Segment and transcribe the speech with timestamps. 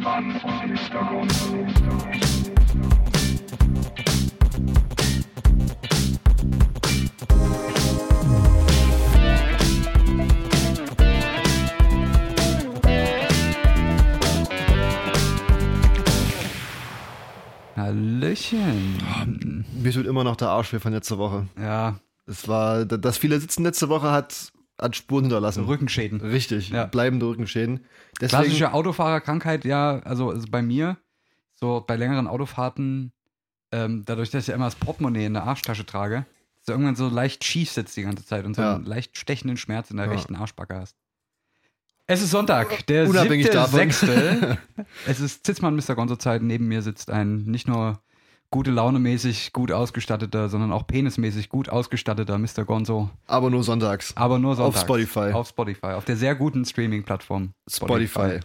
[0.00, 1.32] Talisman von Hintergrund.
[17.76, 19.66] Hallöchen.
[19.82, 21.46] Mir tut immer noch der Arsch weh von letzter Woche.
[21.60, 21.96] Ja,
[22.26, 25.64] Es war, das viele sitzen letzte Woche hat, hat Spuren hinterlassen.
[25.64, 26.20] Rückenschäden.
[26.20, 26.86] Richtig, Ja.
[26.86, 27.84] bleibende Rückenschäden.
[28.20, 30.96] Deswegen, Klassische Autofahrerkrankheit, ja, also, also bei mir,
[31.54, 33.12] so bei längeren Autofahrten,
[33.72, 36.26] ähm, dadurch, dass ich ja immer das Portemonnaie in der Arschtasche trage,
[36.62, 38.74] so irgendwann so leicht schief sitzt die ganze Zeit und so Ja.
[38.74, 40.12] einen leicht stechenden Schmerz in der Ja.
[40.12, 40.96] rechten Arschbacke hast.
[42.06, 43.78] Es ist Sonntag, der Unabhängig siebte, davon.
[43.78, 44.58] sechste.
[45.06, 45.94] es ist Zitzmann Mr.
[45.94, 46.42] Gonzo-Zeit.
[46.42, 48.02] Neben mir sitzt ein nicht nur
[48.50, 52.64] gute Laune-mäßig gut ausgestatteter, sondern auch penismäßig gut ausgestatteter Mr.
[52.66, 53.10] Gonzo.
[53.26, 54.12] aber nur sonntags.
[54.16, 54.80] Aber nur Auf sonntags.
[54.82, 55.32] Spotify.
[55.32, 55.86] Auf Spotify.
[55.86, 57.52] Auf der sehr guten Streaming-Plattform.
[57.68, 58.40] Spotify.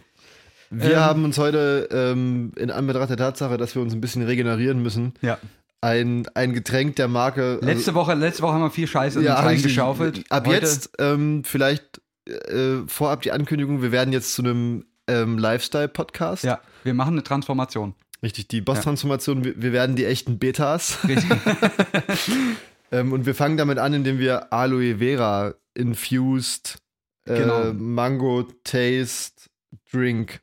[0.70, 4.22] Wir Ähm, haben uns heute ähm, in Anbetracht der Tatsache, dass wir uns ein bisschen
[4.22, 5.38] regenerieren müssen, Ja.
[5.80, 7.54] ein, ein Getränk der Marke.
[7.60, 9.34] also- Letzte Woche, letzte Woche haben wir viel Scheiße richtig.
[9.36, 10.24] reingeschaufelt.
[10.30, 15.38] Ab Heute- jetzt ähm, vielleicht äh, vorab die Ankündigung, wir werden jetzt zu einem ähm,
[15.38, 16.42] Lifestyle-Podcast.
[16.42, 17.94] Ja, wir machen eine Transformation.
[18.22, 20.98] Richtig, die Boss-Transformation, wir, wir werden die echten Betas.
[21.06, 21.30] Richtig.
[22.90, 26.78] ähm, und wir fangen damit an, indem wir Aloe Vera infused
[27.26, 27.72] äh, Genau.
[27.74, 29.50] Mango Taste
[29.92, 30.40] Drink.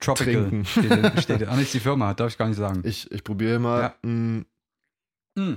[0.00, 0.64] Tropical Trinken.
[0.64, 1.46] steht, steht.
[1.46, 2.82] Ah, nicht die Firma, darf ich gar nicht sagen.
[2.84, 3.80] Ich, ich probiere mal.
[4.02, 4.08] Ja.
[4.08, 4.46] Mm,
[5.36, 5.54] Mm.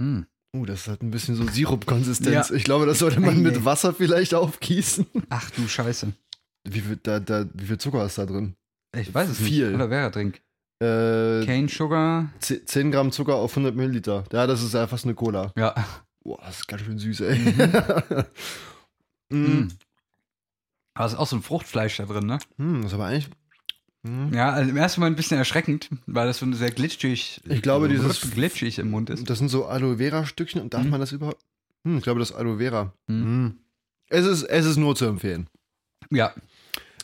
[0.00, 0.26] Mm.
[0.56, 2.48] Uh, das hat ein bisschen so Sirup-Konsistenz.
[2.48, 2.56] Ja.
[2.56, 3.64] Ich glaube, das sollte man mit.
[3.64, 5.06] Wasser vielleicht aufgießen.
[5.28, 6.12] Ach du Scheiße.
[6.68, 8.56] Wie viel, da, da, wie viel Zucker ist da drin?
[8.96, 9.66] Ich weiß es Viel.
[9.68, 9.74] nicht.
[9.76, 10.40] Oder wäre Trink.
[10.82, 12.30] Äh, Cane Sugar.
[12.40, 14.24] 10 Gramm Zucker auf 100 Milliliter.
[14.32, 15.52] Ja, das ist ja fast eine Cola.
[15.56, 15.74] Ja.
[16.22, 17.38] Boah, das ist ganz schön süß, ey.
[19.30, 19.36] mm.
[19.36, 19.68] Mm.
[20.94, 22.38] Aber es ist auch so ein Fruchtfleisch da drin, ne?
[22.56, 23.28] Mm, das ist aber eigentlich.
[24.02, 24.32] Mm.
[24.34, 27.86] Ja, also im ersten Mal ein bisschen erschreckend, weil das so sehr glitschig, Ich glaube,
[27.86, 29.28] so dieses- glitschig im Mund ist.
[29.30, 30.90] Das sind so Aloe Vera Stückchen und darf Mhm.
[30.90, 31.42] man das überhaupt?
[31.86, 32.92] Hm, ich glaube, das ist Aloe Vera.
[33.06, 33.44] Mhm.
[33.44, 33.58] Mm.
[34.08, 35.48] Es, ist, es ist nur zu empfehlen.
[36.10, 36.34] Ja,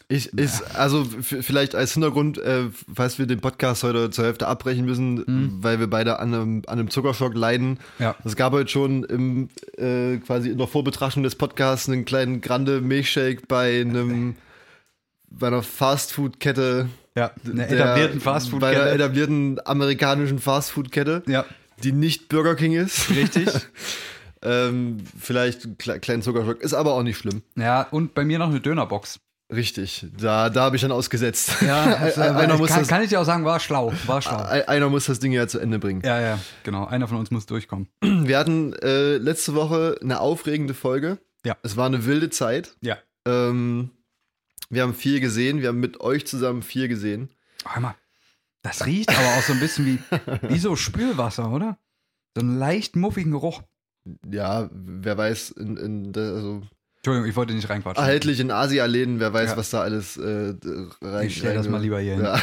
[0.09, 4.85] Ich, ist, also vielleicht als Hintergrund, äh, falls wir den Podcast heute zur Hälfte abbrechen
[4.85, 5.59] müssen, Mhm.
[5.63, 7.81] weil wir beide an einem, an einem Zuckerschock leiden.
[7.99, 8.15] ja.
[8.25, 12.81] Es gab heute schon im, äh, quasi in der Vorbetrachtung des Podcasts einen kleinen Grande
[12.81, 14.37] Milchshake bei einem
[15.29, 16.89] bei einer Fastfood-Kette.
[17.17, 18.91] Ja, eine der- etablierten Bei einer Fastfood-Kette.
[18.91, 21.45] etablierten amerikanischen Fastfood-Kette, Ja,
[21.83, 23.11] die nicht Burger King ist.
[23.11, 23.49] richtig.
[24.43, 27.43] ähm, vielleicht einen kle- kleinen Zuckerschock, ist aber auch nicht schlimm.
[27.57, 29.19] ja, und bei mir noch eine Dönerbox.
[29.53, 31.57] Richtig, da, da habe ich dann ausgesetzt.
[31.61, 33.93] Ja, äh, einer, muss kann, das, kann ich dir auch sagen, war schlau.
[34.07, 34.43] War schlau.
[34.43, 36.03] ein- einer muss das Ding ja zu Ende bringen.
[36.05, 36.87] Ja, ja, genau.
[36.87, 37.89] Einer von uns muss durchkommen.
[38.03, 41.19] Wir hatten äh, letzte Woche eine aufregende Folge.
[41.45, 41.57] Ja.
[41.63, 42.77] Es war eine wilde Zeit.
[42.81, 42.99] Ja.
[43.25, 43.91] Ähm,
[44.69, 47.31] wir haben viel gesehen, wir haben mit euch zusammen viel gesehen.
[47.65, 47.95] Hör mal,
[48.63, 49.99] das riecht aber auch so ein bisschen wie,
[50.49, 51.79] wie so Spülwasser, oder?
[52.35, 53.63] So einen leicht muffigen Geruch.
[54.29, 56.63] Ja, wer weiß, in, in der, also
[57.07, 58.03] Entschuldigung, ich wollte nicht reinquatschen.
[58.05, 59.57] erhältlich in Asia-Läden, wer weiß, Ja.
[59.57, 60.55] was da alles äh,
[61.01, 61.29] rein.
[61.29, 62.25] Ich stell das mal lieber hier hin.
[62.25, 62.41] Ja.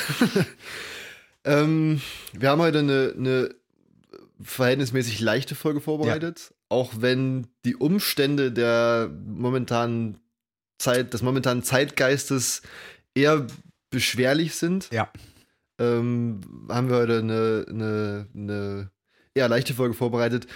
[1.44, 2.02] ähm,
[2.32, 3.50] wir haben heute eine, eine
[4.42, 10.20] verhältnismäßig leichte Folge vorbereitet, auch wenn die Umstände der momentanen
[10.78, 12.62] Zeit, des momentanen Zeitgeistes
[13.16, 13.46] eher
[13.90, 14.90] beschwerlich sind.
[14.94, 15.12] Ja.
[15.78, 18.92] Ähm, haben wir heute eine, eine, eine
[19.34, 20.48] eher leichte Folge vorbereitet.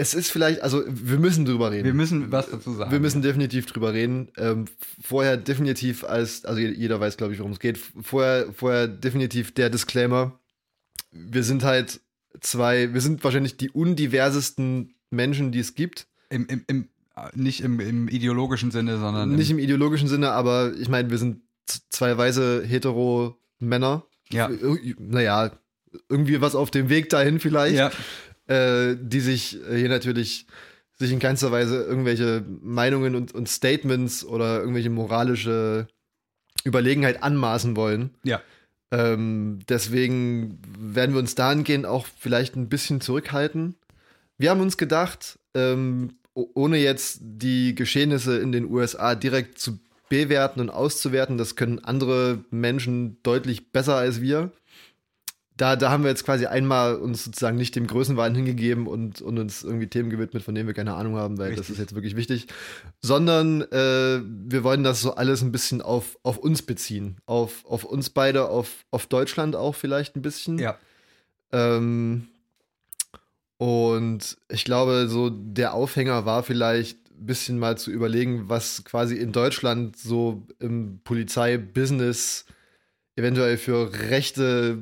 [0.00, 1.84] Es ist vielleicht, also wir müssen drüber reden.
[1.84, 2.90] Wir müssen was dazu sagen.
[2.90, 4.28] Wir müssen definitiv drüber reden.
[4.38, 4.64] Ähm,
[5.02, 7.78] vorher definitiv als, also jeder weiß, glaube ich, worum es geht.
[8.00, 10.38] Vorher, vorher definitiv der Disclaimer.
[11.12, 12.00] Wir sind halt
[12.40, 16.06] zwei, wir sind wahrscheinlich die undiversesten Menschen, die es gibt.
[16.30, 20.30] Im, im, im, äh, nicht im, im ideologischen Sinne, sondern Nicht im, im ideologischen Sinne,
[20.30, 21.42] aber ich meine, wir sind
[21.90, 24.06] zwei weiße hetero Männer.
[24.30, 24.48] ja.
[24.48, 25.52] Ir- Naja,
[26.08, 27.76] irgendwie was auf dem Weg dahin vielleicht.
[27.76, 27.90] ja.
[28.50, 30.46] Äh, die sich äh, hier natürlich
[30.98, 35.86] sich in keinster Weise irgendwelche Meinungen und, und Statements oder irgendwelche moralische
[36.64, 38.10] Überlegenheit anmaßen wollen.
[38.22, 38.42] Ja.
[38.90, 43.76] Ähm, deswegen werden wir uns dahingehend auch vielleicht ein bisschen zurückhalten.
[44.36, 50.60] Wir haben uns gedacht, ähm, ohne jetzt die Geschehnisse in den USA direkt zu bewerten
[50.60, 54.50] und auszuwerten, das können andere Menschen deutlich besser als wir.
[55.60, 59.38] Da, da haben wir jetzt quasi einmal uns sozusagen nicht dem Größenwahn hingegeben und, und
[59.38, 61.74] uns irgendwie Themen gewidmet, von denen wir keine Ahnung haben, weil das Richtig.
[61.74, 62.46] ist jetzt wirklich wichtig.
[63.02, 67.18] Sondern äh, wir wollen das so alles ein bisschen auf, auf uns beziehen.
[67.26, 70.58] Auf, auf uns beide, auf, auf Deutschland auch vielleicht ein bisschen.
[70.58, 70.78] Ja.
[71.52, 72.28] Ähm,
[73.58, 79.32] und ich glaube, so der Aufhänger war vielleicht, bisschen mal zu überlegen, was quasi in
[79.32, 82.46] Deutschland so im Polizeibusiness
[83.16, 84.78] eventuell für rechte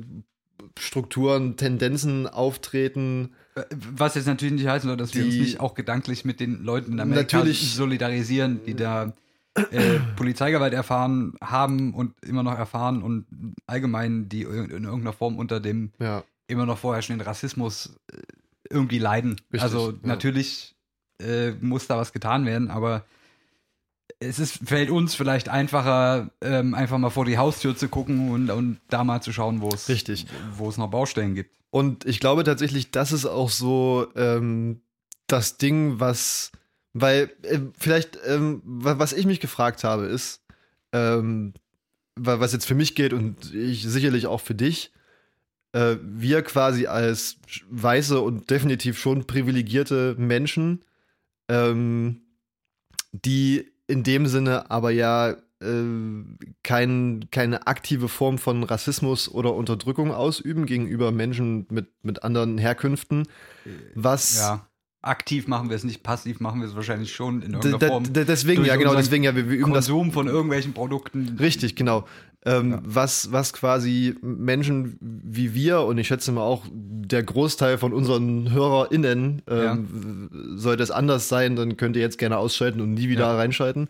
[0.77, 3.33] Strukturen, Tendenzen auftreten.
[3.55, 3.63] Äh,
[3.95, 6.93] Was jetzt natürlich nicht heißen soll, dass wir uns nicht auch gedanklich mit den Leuten
[6.93, 9.13] in Amerika Natürlich- solidarisieren, die da
[9.55, 13.25] äh, Polizeigewalt erfahren haben und immer noch erfahren und
[13.65, 18.17] allgemein die in in irgendeiner Form unter dem Ja, immer noch vorherrschenden Rassismus äh,
[18.69, 19.31] irgendwie leiden.
[19.51, 19.97] Richtig, also ja.
[20.03, 20.75] natürlich
[21.21, 23.03] äh, muss da was getan werden, aber
[24.19, 28.49] es ist, fällt uns vielleicht einfacher, ähm, einfach mal vor die Haustür zu gucken und,
[28.49, 30.25] und da mal zu schauen, wo es Richtig.
[30.57, 31.55] wo es noch Baustellen gibt.
[31.71, 34.81] Und ich glaube tatsächlich, das ist auch so ähm,
[35.27, 36.51] das Ding, was,
[36.93, 40.41] weil äh, vielleicht, ähm, wa- was ich mich gefragt habe, ist,
[40.91, 41.53] ähm,
[42.15, 44.91] wa- was jetzt für mich geht und ich sicherlich auch für dich,
[45.71, 47.37] äh, wir quasi als
[47.69, 50.83] weiße und definitiv schon privilegierte Menschen,
[51.47, 52.21] ähm,
[53.11, 55.83] die in dem Sinne aber ja äh,
[56.63, 63.27] kein, keine aktive Form von Rassismus oder Unterdrückung ausüben gegenüber Menschen mit, mit anderen Herkünften.
[63.95, 64.65] Was Ja.
[65.01, 68.03] Aktiv machen wir es nicht, passiv machen wir es wahrscheinlich schon in irgendeiner Form.
[68.11, 71.37] deswegen, ja, genau, deswegen, ja, wir, wir üben das Konsum von irgendwelchen Produkten.
[71.39, 72.05] Richtig, genau.
[72.45, 72.81] Ähm, Ja.
[72.85, 78.51] was, was quasi Menschen wie wir und ich schätze mal auch der Großteil von unseren
[78.51, 83.25] HörerInnen, ähm, sollte es anders sein, dann könnt ihr jetzt gerne ausschalten und nie wieder
[83.27, 83.35] Ja.
[83.35, 83.89] reinschalten.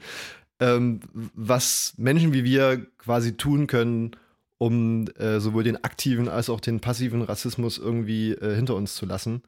[0.60, 1.00] Ähm,
[1.36, 4.12] was Menschen wie wir quasi tun können,
[4.58, 9.06] um äh, sowohl den aktiven als auch den passiven Rassismus irgendwie äh, hinter uns zu
[9.06, 9.44] lassen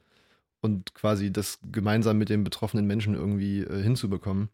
[0.62, 4.50] und quasi das gemeinsam mit den betroffenen Menschen irgendwie äh, hinzubekommen.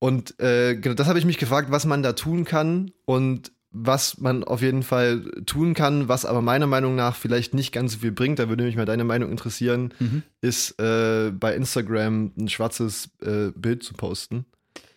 [0.00, 4.18] Und äh, genau, das habe ich mich gefragt, was man da tun kann und was
[4.18, 7.98] man auf jeden Fall tun kann, was aber meiner Meinung nach vielleicht nicht ganz so
[8.00, 10.22] viel bringt, da würde mich mal deine Meinung interessieren, Mhm.
[10.40, 14.44] ist äh, bei Instagram ein schwarzes äh, Bild zu posten.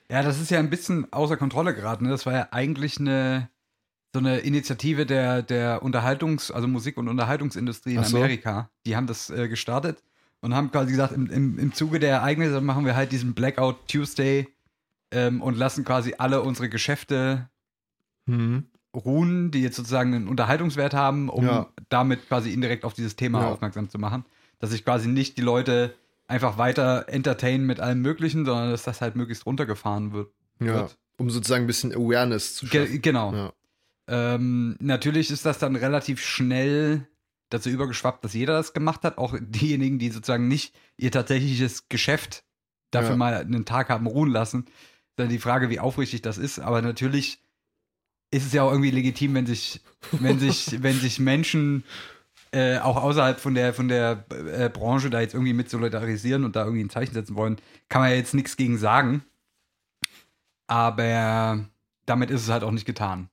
[0.09, 2.05] Ja, das ist ja ein bisschen außer Kontrolle geraten.
[2.05, 2.11] Ne?
[2.11, 3.49] Das war ja eigentlich eine
[4.15, 8.17] so eine Initiative der, der Unterhaltungs-, also Musik- und Unterhaltungsindustrie in so.
[8.17, 8.69] Amerika.
[8.85, 10.03] Die haben das äh, gestartet
[10.39, 13.87] und haben quasi gesagt, im, im, im Zuge der Ereignisse machen wir halt diesen Blackout
[13.87, 14.47] Tuesday
[15.09, 17.49] ähm, und lassen quasi alle unsere Geschäfte
[18.25, 18.65] Mhm.
[18.95, 21.67] ruhen, die jetzt sozusagen einen Unterhaltungswert haben, um Ja.
[21.89, 23.47] damit quasi indirekt auf dieses Thema Ja.
[23.49, 24.23] aufmerksam zu machen.
[24.59, 25.95] Dass sich quasi nicht die Leute
[26.27, 30.31] einfach weiter entertainen mit allem Möglichen, sondern dass das halt möglichst runtergefahren wird.
[30.59, 30.97] Ja, Wird.
[31.17, 33.01] um sozusagen ein bisschen Awareness zu Ge schaffen.
[33.01, 33.33] genau.
[33.33, 33.53] Ja.
[34.07, 37.07] Ähm, natürlich ist das dann relativ schnell
[37.49, 39.17] dazu übergeschwappt, dass jeder das gemacht hat.
[39.17, 42.43] Auch diejenigen, die sozusagen nicht ihr tatsächliches Geschäft
[42.91, 43.15] dafür Ja.
[43.17, 44.65] mal einen Tag haben ruhen lassen.
[45.15, 46.59] Dann die Frage, wie aufrichtig das ist.
[46.59, 47.39] Aber natürlich
[48.33, 49.79] ist es ja auch irgendwie legitim, wenn sich,
[50.11, 51.83] wenn sich, wenn sich Menschen
[52.51, 56.55] äh, auch außerhalb von der, von der äh, Branche da jetzt irgendwie mit solidarisieren und
[56.55, 57.57] da irgendwie ein Zeichen setzen wollen,
[57.89, 59.23] kann man ja jetzt nichts gegen sagen.
[60.67, 61.65] Aber
[62.05, 63.29] damit ist es halt auch nicht getan.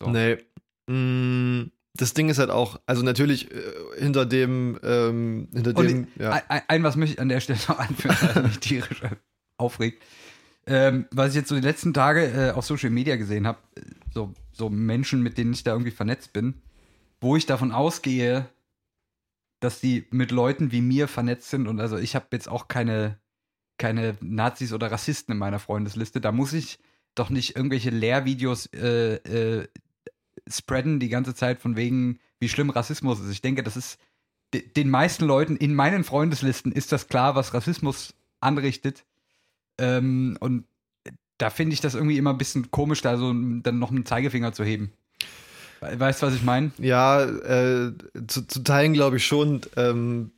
[0.00, 0.10] So.
[0.10, 0.38] Nee.
[0.86, 3.62] Mm, Das Ding ist halt auch, also natürlich äh,
[3.98, 6.30] hinter dem, ähm, hinter Und dem, ja.
[6.48, 9.02] Ein, ein, was möchte ich an der Stelle noch anführen, was mich tierisch
[9.56, 10.02] aufregt.
[10.66, 13.58] Ähm, was ich jetzt so die letzten Tage äh, auf Social Media gesehen habe,
[14.12, 16.54] so, so Menschen, mit denen ich da irgendwie vernetzt bin,
[17.20, 18.48] wo ich davon ausgehe,
[19.60, 21.66] dass die mit Leuten wie mir vernetzt sind.
[21.66, 23.18] Und also ich habe jetzt auch keine,
[23.76, 26.20] keine Nazis oder Rassisten in meiner Freundesliste.
[26.20, 26.78] Da muss ich
[27.14, 29.68] doch nicht irgendwelche Lehrvideos äh, äh,
[30.48, 33.30] spreaden die ganze Zeit von wegen, wie schlimm Rassismus ist.
[33.30, 33.98] Ich denke, das ist
[34.54, 39.04] de- den meisten Leuten in meinen Freundeslisten ist das klar, was Rassismus anrichtet.
[39.78, 40.64] Ähm, und
[41.38, 44.52] da finde ich das irgendwie immer ein bisschen komisch, da so dann noch einen Zeigefinger
[44.52, 44.92] zu heben.
[45.80, 46.72] We- Weißt du, was ich meine?
[46.78, 47.92] Ja, äh,
[48.26, 49.60] zu, zu teilen glaube ich schon.
[49.76, 50.30] Ähm,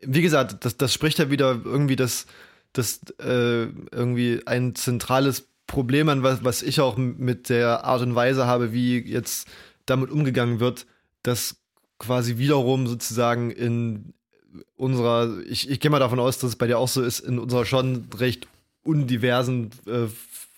[0.00, 2.26] wie gesagt, das, das spricht ja wieder irgendwie das,
[2.72, 8.14] das äh, irgendwie ein zentrales Problem an, was, was ich auch mit der Art und
[8.14, 9.48] Weise habe, wie jetzt
[9.86, 10.86] damit umgegangen wird,
[11.22, 11.56] dass
[11.98, 14.12] quasi wiederum sozusagen in
[14.76, 17.38] unserer, ich, ich gehe mal davon aus, dass es bei dir auch so ist, in
[17.38, 18.46] unserer schon recht
[18.82, 20.06] undiversen, äh,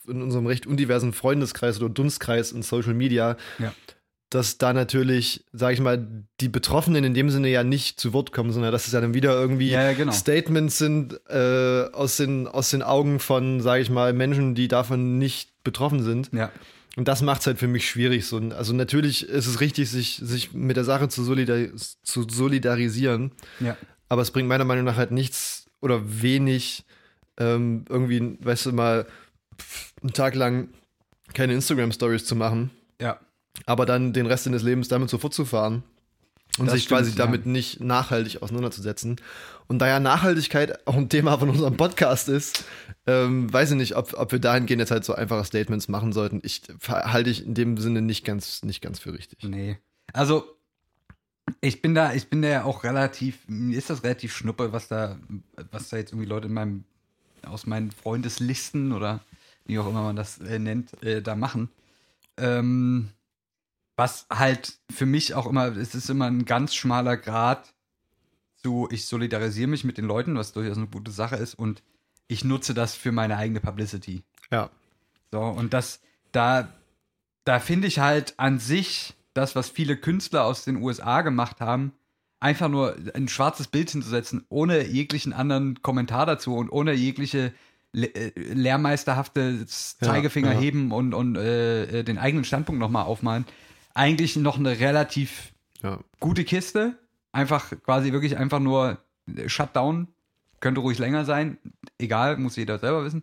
[0.09, 3.73] in unserem recht undiversen Freundeskreis oder Dunstkreis in Social Media, Ja.
[4.31, 6.07] dass da natürlich, sage ich mal,
[6.41, 9.15] die Betroffenen in dem Sinne ja nicht zu Wort kommen, sondern dass es ja dann
[9.15, 10.13] wieder irgendwie Ja, ja, genau.
[10.13, 15.19] Statements sind äh, aus, den, aus den Augen von, sage ich mal, Menschen, die davon
[15.19, 16.31] nicht betroffen sind.
[16.33, 16.51] Ja.
[16.97, 18.25] Und das macht es halt für mich schwierig.
[18.27, 21.59] So, also natürlich ist es richtig, sich, sich mit der Sache zu, solidar
[22.03, 23.77] zu solidarisieren, Ja.
[24.09, 26.85] aber es bringt meiner Meinung nach halt nichts oder wenig,
[27.39, 29.07] ähm, irgendwie, weißt du, mal
[30.03, 30.69] einen Tag lang
[31.35, 32.71] keine Instagram-Stories zu machen,
[33.01, 33.19] Ja.
[33.67, 35.83] aber dann den Rest deines Lebens damit so fortzufahren.
[36.59, 37.17] Und Das sich stimmt, quasi ja.
[37.19, 39.17] damit nicht nachhaltig auseinanderzusetzen.
[39.67, 42.65] Und da ja Nachhaltigkeit auch ein Thema von unserem Podcast ist,
[43.07, 46.41] ähm, weiß ich nicht, ob, ob wir dahingehend jetzt halt so einfache Statements machen sollten.
[46.45, 49.43] Ich halte ich in dem Sinne nicht ganz, nicht ganz für richtig.
[49.43, 49.77] Nee.
[50.15, 50.47] Also,
[51.61, 54.89] ich bin da, ich bin da ja auch relativ, mir ist das relativ schnuppe, was
[54.89, 55.19] da,
[55.73, 56.85] was da jetzt irgendwie Leute in meinem,
[57.45, 59.21] aus meinen Freundeslisten oder
[59.67, 61.69] wie auch immer man das äh, nennt, äh, da machen.
[62.37, 63.11] Ähm,
[63.97, 67.75] was halt für mich auch immer, es ist immer ein ganz schmaler Grad
[68.63, 71.83] zu, ich solidarisiere mich mit den Leuten, was durchaus eine gute Sache ist, und
[72.29, 74.23] ich nutze das für meine eigene Publicity.
[74.51, 74.71] Ja.
[75.31, 76.01] So, und das,
[76.33, 76.73] da,
[77.45, 81.93] da finde ich halt an sich das, was viele Künstler aus den USA gemacht haben,
[82.41, 87.53] einfach nur ein schwarzes Bild hinzusetzen, ohne jeglichen anderen Kommentar dazu und ohne jegliche
[87.97, 90.61] le äh, lehrmeisterhafte Zeigefinger ja.
[90.61, 93.47] heben und, und äh, äh, den eigenen Standpunkt nochmal aufmalen.
[93.95, 95.99] Eigentlich noch eine relativ Ja.
[96.21, 96.99] gute Kiste.
[97.33, 98.99] Einfach quasi wirklich einfach nur
[99.47, 100.09] Shutdown.
[100.61, 101.59] Könnte ruhig länger sein.
[101.99, 103.23] Egal, muss jeder selber wissen.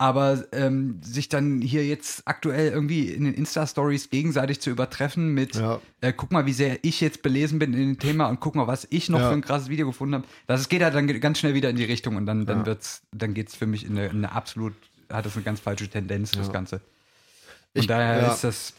[0.00, 5.56] Aber ähm, sich dann hier jetzt aktuell irgendwie in den Insta-Stories gegenseitig zu übertreffen mit,
[5.56, 5.80] Ja.
[6.00, 8.68] äh, guck mal, wie sehr ich jetzt belesen bin in dem Thema und guck mal,
[8.68, 9.28] was ich noch Ja.
[9.28, 10.24] für ein krasses Video gefunden habe.
[10.46, 12.66] Das geht halt dann ganz schnell wieder in die Richtung und dann, dann Ja.
[12.66, 14.72] wird's, dann geht's für mich in eine, in eine absolut,
[15.10, 16.52] hat das eine ganz falsche Tendenz, das.
[16.52, 16.76] Ganze.
[16.76, 18.74] Und Ich- daher ist das,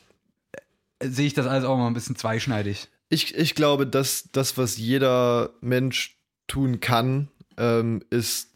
[1.00, 2.88] äh, sehe ich das alles auch mal ein bisschen zweischneidig.
[3.10, 6.16] Ich, ich glaube, dass das, was jeder Mensch
[6.48, 8.49] tun kann, ähm, ist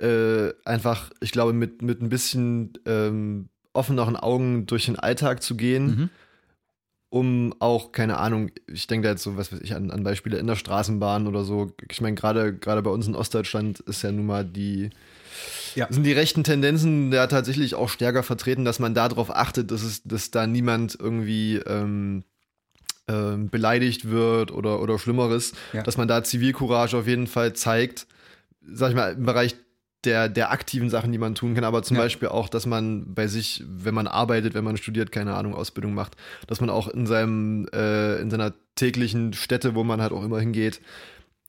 [0.00, 5.56] äh, einfach, ich glaube, mit, mit ein bisschen ähm, offeneren Augen durch den Alltag zu
[5.56, 6.10] gehen, Mhm.
[7.08, 10.38] um auch, keine Ahnung, ich denke da jetzt so, was weiß ich, an, an Beispiele
[10.38, 11.72] in der Straßenbahn oder so.
[11.90, 14.90] Ich meine, gerade gerade bei uns in Ostdeutschland ist ja nun mal die,
[15.74, 15.86] Ja.
[15.90, 20.02] sind die rechten Tendenzen ja tatsächlich auch stärker vertreten, dass man darauf achtet, dass es,
[20.02, 22.24] dass da niemand irgendwie ähm,
[23.08, 25.82] ähm, beleidigt wird oder, oder Schlimmeres, Ja.
[25.84, 28.06] dass man da Zivilcourage auf jeden Fall zeigt,
[28.62, 29.54] sag ich mal, im Bereich
[30.06, 32.04] der, der aktiven Sachen, die man tun kann, aber zum Ja.
[32.04, 35.92] Beispiel auch, dass man bei sich, wenn man arbeitet, wenn man studiert, keine Ahnung, Ausbildung
[35.94, 40.24] macht, dass man auch in seinem, äh, in seiner täglichen Stätte, wo man halt auch
[40.24, 40.80] immer hingeht,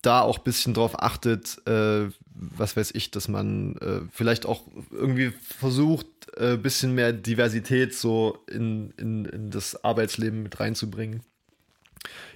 [0.01, 4.63] da auch ein bisschen drauf achtet, äh, was weiß ich, dass man äh, vielleicht auch
[4.91, 11.21] irgendwie versucht, ein äh, bisschen mehr Diversität so in, in, in das Arbeitsleben mit reinzubringen.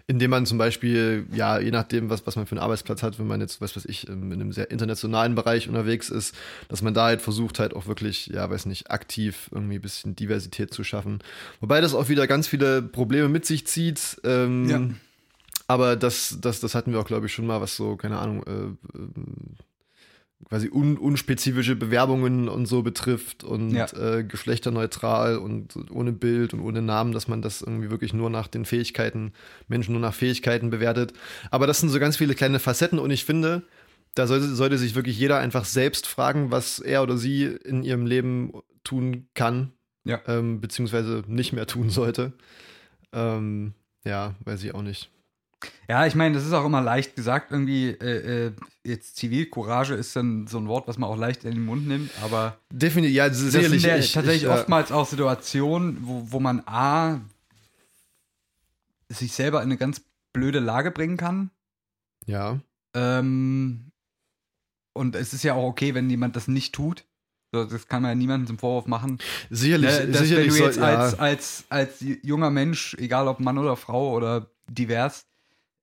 [0.07, 3.27] Indem man zum Beispiel, ja, je nachdem, was, was man für einen Arbeitsplatz hat, wenn
[3.27, 6.35] man jetzt, was weiß ich, in einem sehr internationalen Bereich unterwegs ist,
[6.67, 10.15] dass man da halt versucht, halt auch wirklich, ja, weiß nicht, aktiv irgendwie ein bisschen
[10.15, 11.19] Diversität zu schaffen.
[11.59, 14.19] Wobei das auch wieder ganz viele Probleme mit sich zieht.
[14.23, 14.81] Ähm, Ja.
[15.67, 18.43] Aber das, das, das hatten wir auch, glaube ich, schon mal, was so, keine Ahnung,
[18.43, 19.55] äh, ähm,
[20.49, 23.85] quasi un, unspezifische Bewerbungen und so betrifft und Ja.
[23.93, 28.47] äh, geschlechterneutral und ohne Bild und ohne Namen, dass man das irgendwie wirklich nur nach
[28.47, 29.33] den Fähigkeiten,
[29.67, 31.13] Menschen nur nach Fähigkeiten bewertet.
[31.51, 33.63] Aber das sind so ganz viele kleine Facetten und ich finde,
[34.15, 38.05] da sollte, sollte sich wirklich jeder einfach selbst fragen, was er oder sie in ihrem
[38.05, 38.51] Leben
[38.83, 39.71] tun kann,
[40.03, 40.19] Ja.
[40.27, 42.33] ähm, beziehungsweise nicht mehr tun sollte.
[43.13, 45.09] Ähm, ja, weiß ich auch nicht.
[45.87, 48.51] Ja, ich meine, das ist auch immer leicht gesagt, irgendwie, äh, äh,
[48.83, 52.11] jetzt Zivilcourage ist dann so ein Wort, was man auch leicht in den Mund nimmt,
[52.23, 53.81] aber Definitiv, ja, das sicherlich.
[53.81, 57.21] sind ja ich- tatsächlich ich, äh, oftmals auch Situationen, wo, wo man A,
[59.09, 60.01] sich selber in eine ganz
[60.33, 61.51] blöde Lage bringen kann.
[62.25, 62.59] Ja,
[62.93, 63.91] Ähm,
[64.93, 67.05] und es ist ja auch okay, wenn jemand das nicht tut.
[67.53, 69.19] So, das kann man ja niemandem zum Vorwurf machen.
[69.49, 69.89] sicherlich.
[69.91, 70.83] Ne, dass sicherlich wenn du soll- jetzt ja.
[70.83, 75.25] als, als, als junger Mensch, egal ob Mann oder Frau oder divers,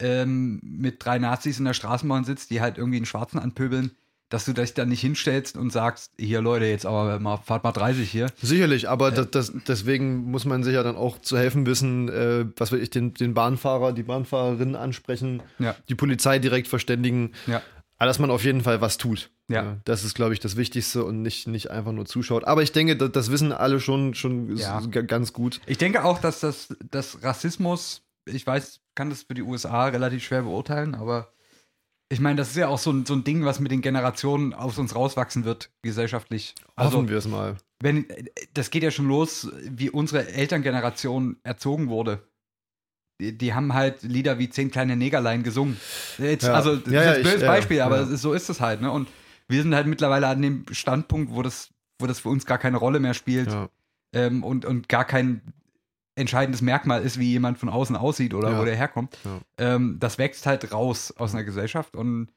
[0.00, 3.93] ähm, mit drei Nazis in der Straßenbahn sitzt, die halt irgendwie einen Schwarzen anpöbeln,
[4.28, 7.73] dass du dich dann nicht hinstellst und sagst, hier Leute, jetzt aber mal, fahrt mal
[7.73, 8.26] 30 hier.
[8.43, 12.45] Sicherlich, aber das, das, deswegen muss man sich ja dann auch zu helfen wissen, äh,
[12.57, 15.75] was will ich, den, den Bahnfahrer, die Bahnfahrerin ansprechen, Ja.
[15.88, 17.62] die Polizei direkt verständigen, Ja.
[17.97, 19.31] aber dass man auf jeden Fall was tut.
[19.50, 19.78] Ja.
[19.87, 22.45] das ist, glaube ich, das Wichtigste und nicht, nicht einfach nur zuschaut.
[22.45, 24.78] Aber ich denke, das, das wissen alle schon, schon Ja.
[24.81, 25.62] ganz gut.
[25.64, 30.25] Ich denke auch, dass das dass Rassismus, ich weiß, kann das für die USA relativ
[30.25, 31.33] schwer beurteilen, aber
[32.09, 34.52] ich meine, das ist ja auch so ein, so ein Ding, was mit den Generationen
[34.55, 36.57] aus uns rauswachsen wird, gesellschaftlich.
[36.75, 37.57] Also, Hoffen wir es mal.
[37.81, 38.07] wenn,
[38.55, 42.26] das geht ja schon los, wie unsere Elterngeneration erzogen wurde.
[43.21, 45.78] Die, die haben halt Lieder wie Zehn kleine Negerlein gesungen.
[46.19, 46.55] Jetzt, Ja.
[46.55, 48.81] Also, das Ja, ist ja, ein böses Beispiel, aber ist, so ist es halt.
[48.81, 48.90] Ne?
[48.90, 49.09] Und
[49.47, 51.69] wir sind halt mittlerweile an dem Standpunkt, wo das,
[52.00, 53.49] wo das für uns gar keine Rolle mehr spielt
[54.12, 55.43] ähm, und, und gar kein
[56.19, 58.61] entscheidendes Merkmal ist, wie jemand von außen aussieht oder Ja.
[58.61, 59.17] wo der herkommt.
[59.25, 59.41] Ja.
[59.59, 62.29] Ähm, das wächst halt raus aus einer Gesellschaft und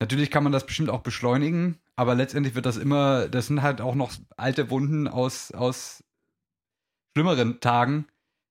[0.00, 3.80] natürlich kann man das bestimmt auch beschleunigen, aber letztendlich wird das immer, das sind halt
[3.80, 6.02] auch noch alte Wunden aus, aus
[7.16, 8.06] schlimmeren Tagen,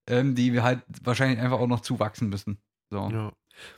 [0.10, 2.58] ähm, die wir halt wahrscheinlich einfach auch noch zuwachsen müssen.
[2.92, 3.10] So.
[3.10, 3.32] Ja.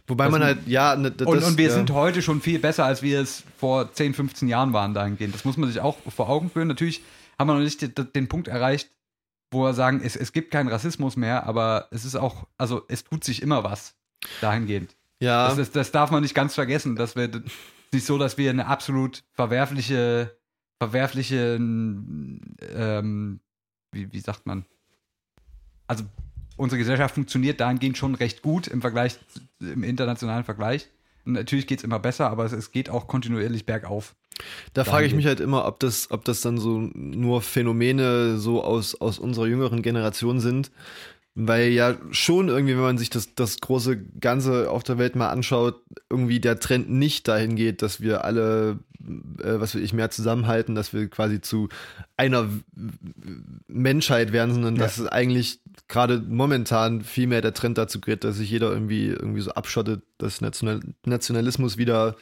[0.08, 1.74] Wobei Das- man halt, ja, ne, das, Und, und wir ja.
[1.74, 5.34] sind heute schon viel besser, als wir es vor 10, 15 Jahren waren dahingehend.
[5.34, 6.68] Das muss man sich auch vor Augen führen.
[6.68, 7.02] Natürlich
[7.40, 7.82] haben wir noch nicht
[8.16, 8.92] den Punkt erreicht,
[9.52, 13.04] wo wir sagen, es, es gibt keinen Rassismus mehr, aber es ist auch, also es
[13.04, 13.96] tut sich immer was
[14.40, 14.96] dahingehend.
[15.20, 17.30] ja, Das, das, das darf man nicht ganz vergessen, dass wir
[17.94, 20.38] nicht so, dass wir eine absolut verwerfliche,
[20.80, 23.42] verwerfliche, ähm,
[23.92, 24.66] wie, wie sagt man?
[25.88, 26.06] Also
[26.56, 29.20] unsere Gesellschaft funktioniert dahingehend schon recht gut im Vergleich,
[29.60, 30.88] im internationalen Vergleich.
[31.26, 34.16] Und natürlich geht es immer besser, aber es, es geht auch kontinuierlich bergauf.
[34.74, 38.64] Da frage ich mich halt immer, ob das, ob das dann so nur Phänomene so
[38.64, 40.72] aus, aus unserer jüngeren Generation sind.
[41.34, 45.30] Weil ja schon irgendwie, wenn man sich das, das große Ganze auf der Welt mal
[45.30, 48.80] anschaut, irgendwie der Trend nicht dahin geht, dass wir alle,
[49.42, 51.70] äh, was will ich, mehr zusammenhalten, dass wir quasi zu
[52.18, 52.50] einer
[53.68, 54.84] Menschheit werden, sondern Ja.
[54.84, 59.08] dass es eigentlich gerade momentan viel mehr der Trend dazu geht, dass sich jeder irgendwie,
[59.08, 62.16] irgendwie so abschottet, dass National Nationalismus wieder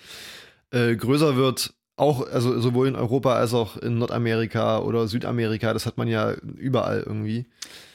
[0.72, 1.74] äh, größer wird.
[2.00, 6.32] Auch, also sowohl in Europa als auch in Nordamerika oder Südamerika, das hat man ja
[6.32, 7.46] überall irgendwie.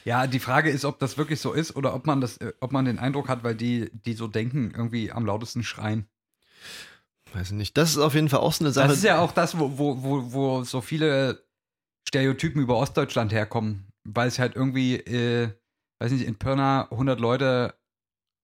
[0.03, 2.71] Ja, die Frage ist, ob das wirklich so ist oder ob man das, äh, ob
[2.71, 6.07] man den Eindruck hat, weil die, die so denken, irgendwie am lautesten schreien.
[7.33, 7.75] Weiß nicht.
[7.77, 8.87] Das ist auf jeden Fall auch so eine Sache.
[8.87, 11.43] Das ist ja auch das, wo, wo, wo, wo so viele
[12.07, 15.49] Stereotypen über Ostdeutschland herkommen, weil es halt irgendwie, äh,
[15.99, 17.73] weiß nicht, in Pirna 100 Leute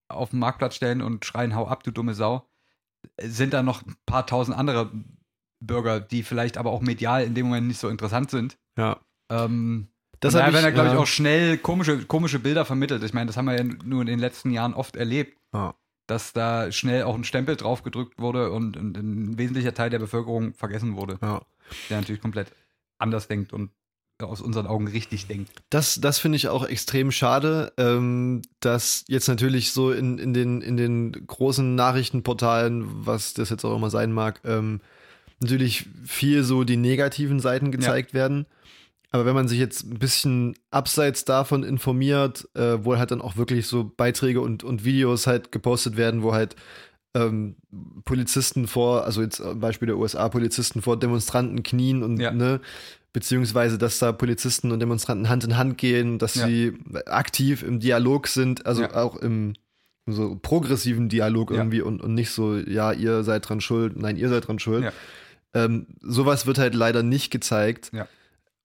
[0.09, 2.49] auf den Marktplatz stellen und schreien, hau ab, du dumme Sau,
[3.21, 4.91] sind da noch ein paar tausend andere
[5.61, 8.57] Bürger, die vielleicht aber auch medial in dem Moment nicht so interessant sind.
[8.77, 8.99] ja.
[9.29, 9.87] Ähm,
[10.19, 10.99] Das daher werden da, ich, glaube ich, ja.
[10.99, 13.01] auch schnell komische, komische Bilder vermittelt.
[13.03, 15.73] Ich meine, das haben wir ja nur in den letzten Jahren oft erlebt, Ja.
[16.07, 19.99] dass da schnell auch ein Stempel drauf gedrückt wurde und, und ein wesentlicher Teil der
[19.99, 21.41] Bevölkerung vergessen wurde, Ja.
[21.89, 22.51] der natürlich komplett
[22.99, 23.69] anders denkt und
[24.21, 25.49] aus unseren Augen richtig denkt.
[25.71, 30.61] Das, das finde ich auch extrem schade, ähm, dass jetzt natürlich so in, in, den,
[30.61, 34.81] in den großen Nachrichtenportalen, was das jetzt auch immer sein mag, ähm,
[35.41, 38.45] natürlich viel so die negativen Seiten gezeigt werden.
[39.13, 43.35] Aber wenn man sich jetzt ein bisschen abseits davon informiert, äh, wo halt dann auch
[43.35, 46.55] wirklich so Beiträge und, und Videos halt gepostet werden, wo halt
[47.13, 47.57] ähm,
[48.05, 52.31] Polizisten vor, also jetzt am Beispiel der USA, Polizisten vor Demonstranten knien und Ja.
[52.31, 52.61] ne,
[53.11, 56.47] beziehungsweise dass da Polizisten und Demonstranten Hand in Hand gehen, dass Ja.
[56.47, 56.73] sie
[57.07, 58.93] aktiv im Dialog sind, also Ja.
[58.93, 59.55] auch im
[60.07, 61.57] so progressiven Dialog Ja.
[61.57, 64.85] irgendwie und, und nicht so, ja, ihr seid dran schuld, nein, ihr seid dran schuld.
[65.53, 68.07] Ähm, sowas wird halt leider nicht gezeigt Ja.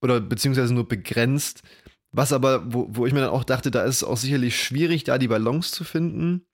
[0.01, 1.61] oder beziehungsweise nur begrenzt.
[2.11, 5.03] Was aber, wo, wo ich mir dann auch dachte, da ist es auch sicherlich schwierig,
[5.03, 6.45] da die Balance zu finden.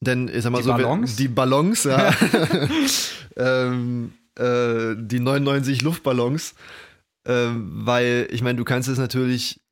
[0.00, 1.16] Denn ich sag mal Die so, Balance?
[1.16, 2.14] die Balance, ja.
[3.36, 6.54] ähm, äh, die 99 Luftballons.
[7.26, 9.62] Ähm, weil, ich meine, du kannst es natürlich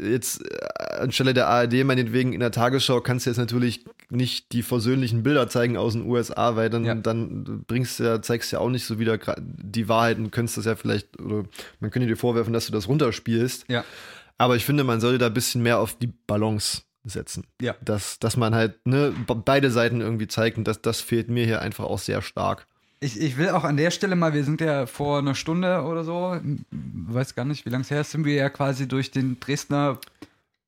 [0.00, 4.62] jetzt äh, anstelle der ARD meinetwegen in der Tagesschau kannst du jetzt natürlich nicht die
[4.62, 6.94] versöhnlichen Bilder zeigen aus den USA, weil dann, Ja.
[6.94, 10.64] dann bringst du ja, zeigst ja auch nicht so wieder die Wahrheit und könntest das
[10.66, 11.44] ja vielleicht, oder
[11.80, 13.64] man könnte dir vorwerfen, dass du das runterspielst.
[13.68, 13.84] Ja.
[14.38, 17.44] Aber ich finde, man sollte da ein bisschen mehr auf die Balance setzen.
[17.60, 17.74] Ja.
[17.84, 21.44] Dass, dass man halt ne, be- beide Seiten irgendwie zeigt und das, das fehlt mir
[21.44, 22.66] hier einfach auch sehr stark.
[23.02, 26.04] Ich, ich will auch an der Stelle mal, wir sind ja vor einer Stunde oder
[26.04, 26.38] so,
[26.70, 29.98] weiß gar nicht, wie lange es her ist, sind wir ja quasi durch den Dresdner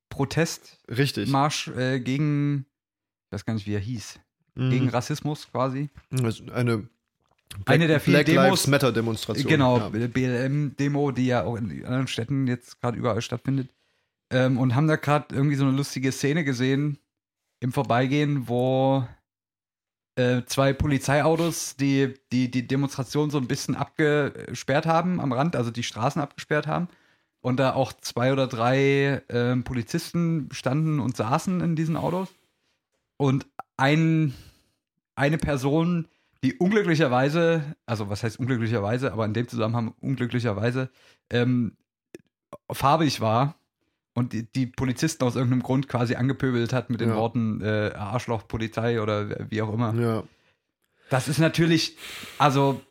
[0.09, 2.65] Protestmarsch äh, gegen,
[3.27, 4.19] ich weiß gar nicht, wie er hieß,
[4.57, 4.69] Mhm.
[4.69, 5.89] gegen Rassismus quasi.
[6.11, 6.87] Ist eine
[7.65, 9.47] Eine der vielen Black Demos- Lives Matter Demonstration.
[9.49, 9.89] Genau, Ja.
[9.89, 13.67] BLM-Demo, die ja auch in anderen Städten jetzt gerade überall stattfindet.
[14.31, 16.97] Ähm, und haben da gerade irgendwie so eine lustige Szene gesehen
[17.59, 19.05] im Vorbeigehen, wo
[20.15, 25.71] äh, zwei Polizeiautos die, die die Demonstration so ein bisschen abgesperrt haben am Rand, also
[25.71, 26.87] die Straßen abgesperrt haben.
[27.41, 32.29] Und da auch zwei oder drei ähm, Polizisten standen und saßen in diesen Autos.
[33.17, 33.45] Und
[33.77, 34.33] ein,
[35.15, 36.07] eine Person,
[36.43, 40.89] die unglücklicherweise, also was heißt unglücklicherweise, aber in dem Zusammenhang unglücklicherweise
[41.29, 41.77] ähm,
[42.71, 43.55] farbig war
[44.15, 47.15] und die, die Polizisten aus irgendeinem Grund quasi angepöbelt hat mit den Ja.
[47.17, 49.93] Worten äh, Arschloch, Polizei oder wie auch immer.
[49.93, 50.23] Ja.
[51.09, 51.97] Das ist natürlich,
[52.39, 52.81] also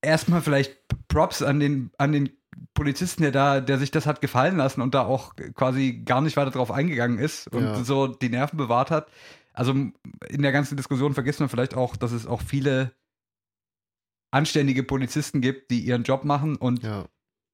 [0.00, 0.76] erstmal vielleicht
[1.08, 2.30] Props an den, an den
[2.74, 6.36] Polizisten, der da, der sich das hat gefallen lassen und da auch quasi gar nicht
[6.36, 7.84] weiter drauf eingegangen ist und Ja.
[7.84, 9.08] so die Nerven bewahrt hat.
[9.52, 12.92] Also in der ganzen Diskussion vergisst man vielleicht auch, dass es auch viele
[14.30, 17.04] anständige Polizisten gibt, die ihren Job machen und ja.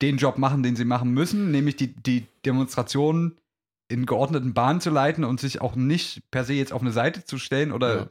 [0.02, 3.38] Den Job machen, den sie machen müssen, nämlich die, die Demonstrationen
[3.88, 7.24] in geordneten Bahnen zu leiten und sich auch nicht per se jetzt auf eine Seite
[7.24, 8.08] zu stellen oder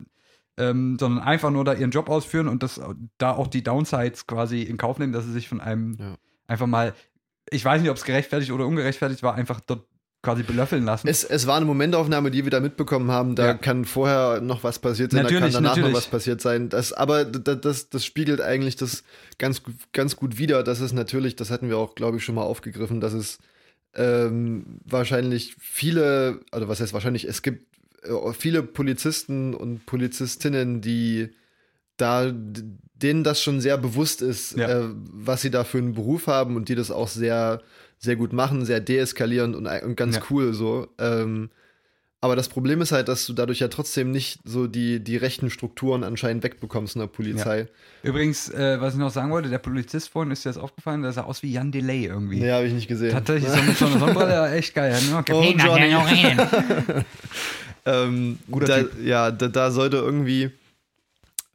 [0.58, 2.82] ähm, sondern einfach nur da ihren Job ausführen und das
[3.20, 6.18] da auch die Downsides quasi in Kauf nehmen, dass sie sich von einem Ja.
[6.48, 6.96] einfach mal,
[7.52, 9.86] ich weiß nicht, ob es gerechtfertigt oder ungerechtfertigt war, einfach dort
[10.28, 11.08] quasi belöffeln lassen.
[11.08, 13.36] Es, es war eine Momentaufnahme, die wir da mitbekommen haben.
[13.36, 13.54] Da Ja.
[13.54, 15.90] kann vorher noch was passiert sein, da kann Natürlich, danach natürlich.
[15.92, 16.68] noch was passiert sein.
[16.68, 19.04] Das, aber das, das, das spiegelt eigentlich das
[19.38, 19.62] ganz,
[19.94, 20.64] ganz gut wider.
[20.64, 23.40] Das ist natürlich, das hatten wir auch, glaube ich, schon mal aufgegriffen, dass es
[23.96, 27.66] ähm, wahrscheinlich viele, also was heißt wahrscheinlich, es gibt
[28.04, 31.30] äh, viele Polizisten und Polizistinnen, die
[31.96, 32.32] da
[33.02, 34.68] denen das schon sehr bewusst ist, Ja.
[34.68, 37.62] äh, was sie da für einen Beruf haben und die das auch sehr,
[38.00, 40.22] sehr gut machen, sehr deeskalierend und, und ganz Ja.
[40.30, 40.88] cool so.
[41.00, 41.50] Ähm,
[42.20, 45.52] aber das Problem ist halt, dass du dadurch ja trotzdem nicht so die, die rechten
[45.52, 47.68] Strukturen anscheinend wegbekommst in der Polizei.
[48.02, 51.12] Übrigens, äh, was ich noch sagen wollte, der Polizist vorhin ist dir das aufgefallen, der
[51.12, 52.40] sah aus wie Jan Delay irgendwie.
[52.40, 53.12] Nee, habe ich nicht gesehen.
[53.12, 54.96] Tatsächlich so mit so einer Sonnenbrille, echt geil.
[54.96, 56.36] Hat nur Oh, Johnny.
[57.86, 59.06] Ähm, Guter da, Typ.
[59.06, 60.52] Ja, da, da sollte irgendwie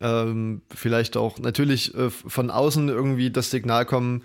[0.00, 4.22] ähm, vielleicht auch natürlich äh, von außen irgendwie das Signal kommen,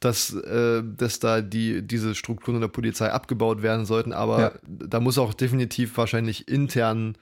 [0.00, 4.52] dass, äh, dass da die, diese Strukturen in der Polizei abgebaut werden sollten, aber Ja.
[4.68, 7.16] da muss auch definitiv wahrscheinlich intern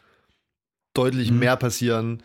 [0.94, 1.38] deutlich Mhm.
[1.38, 2.22] mehr passieren,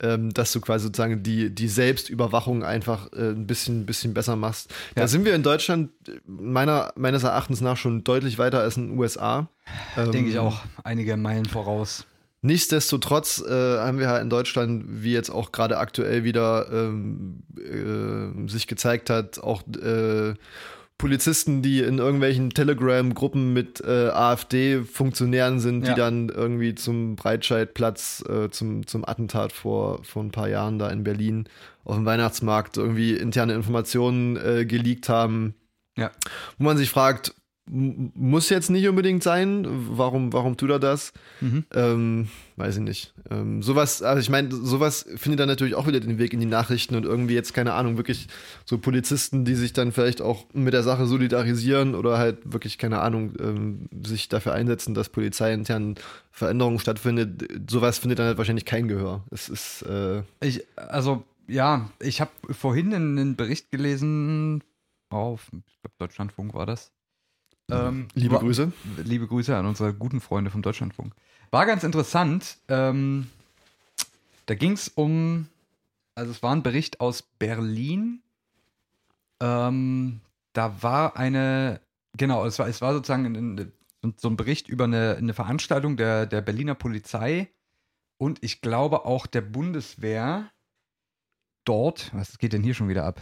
[0.00, 4.72] ähm, dass du quasi sozusagen die, die Selbstüberwachung einfach äh, ein bisschen, bisschen besser machst.
[4.94, 5.08] Da Ja.
[5.08, 5.90] sind wir in Deutschland
[6.26, 9.48] meiner, meines Erachtens nach schon deutlich weiter als in den USA.
[9.96, 10.62] Denke ich Ähm, auch.
[10.82, 12.06] Einige Meilen voraus.
[12.44, 18.48] Nichtsdestotrotz äh, haben wir halt in Deutschland, wie jetzt auch gerade aktuell wieder ähm, äh,
[18.50, 20.34] sich gezeigt hat, auch äh,
[20.98, 25.94] Polizisten, die in irgendwelchen Telegram-Gruppen mit äh, AfD-Funktionären sind, Ja.
[25.94, 30.90] die dann irgendwie zum Breitscheidplatz, äh, zum, zum Attentat vor, vor ein paar Jahren da
[30.90, 31.48] in Berlin
[31.84, 35.54] auf dem Weihnachtsmarkt irgendwie interne Informationen äh, geleakt haben,
[35.96, 36.10] Ja.
[36.58, 37.34] wo man sich fragt,
[37.74, 41.12] muss jetzt nicht unbedingt sein, warum, warum tut er das?
[41.40, 41.64] Mhm.
[41.74, 43.14] Ähm, weiß ich nicht.
[43.30, 46.46] Ähm, sowas, also ich meine, sowas findet dann natürlich auch wieder den Weg in die
[46.46, 48.28] Nachrichten und irgendwie jetzt, keine Ahnung, wirklich
[48.64, 53.00] so Polizisten, die sich dann vielleicht auch mit der Sache solidarisieren oder halt wirklich, keine
[53.00, 55.96] Ahnung, ähm, sich dafür einsetzen, dass polizeiintern
[56.30, 57.48] Veränderungen stattfindet.
[57.68, 59.24] Sowas findet dann halt wahrscheinlich kein Gehör.
[59.32, 64.62] Es ist, äh, Ich, also, ja, ich habe vorhin einen, Bericht gelesen
[65.10, 66.93] auf, ich glaube, Deutschlandfunk war das.
[67.70, 68.72] Ähm, liebe war- Grüße.
[69.04, 71.14] Liebe Grüße an unsere guten Freunde vom Deutschlandfunk.
[71.50, 72.58] War ganz interessant.
[72.68, 73.28] Ähm,
[74.46, 75.48] da ging es um,
[76.14, 78.20] also es war ein Bericht aus Berlin.
[79.40, 80.20] Ähm,
[80.52, 81.80] da war eine,
[82.16, 83.72] genau, es war, es war sozusagen ein,
[84.02, 87.48] ein, so ein Bericht über eine, eine Veranstaltung der, der Berliner Polizei
[88.18, 90.50] und ich glaube auch der Bundeswehr
[91.64, 92.10] dort.
[92.14, 93.20] Was geht denn hier schon wieder ab?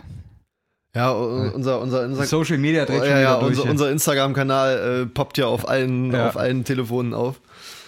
[0.94, 5.38] Ja, unser, unser, unser, Social Media dreht oh, ja, ja, unser, unser Instagram-Kanal äh, poppt
[5.38, 6.28] ja auf allen, Ja.
[6.28, 7.40] auf allen Telefonen auf.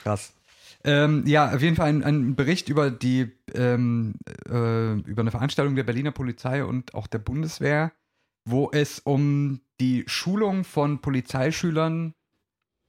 [0.05, 0.33] Krass.
[0.85, 4.15] Ähm, ja, auf jeden Fall ein, ein Bericht über die ähm,
[4.49, 7.93] äh, über eine Veranstaltung der Berliner Polizei und auch der Bundeswehr,
[8.47, 12.15] wo es um die Schulung von Polizeischülern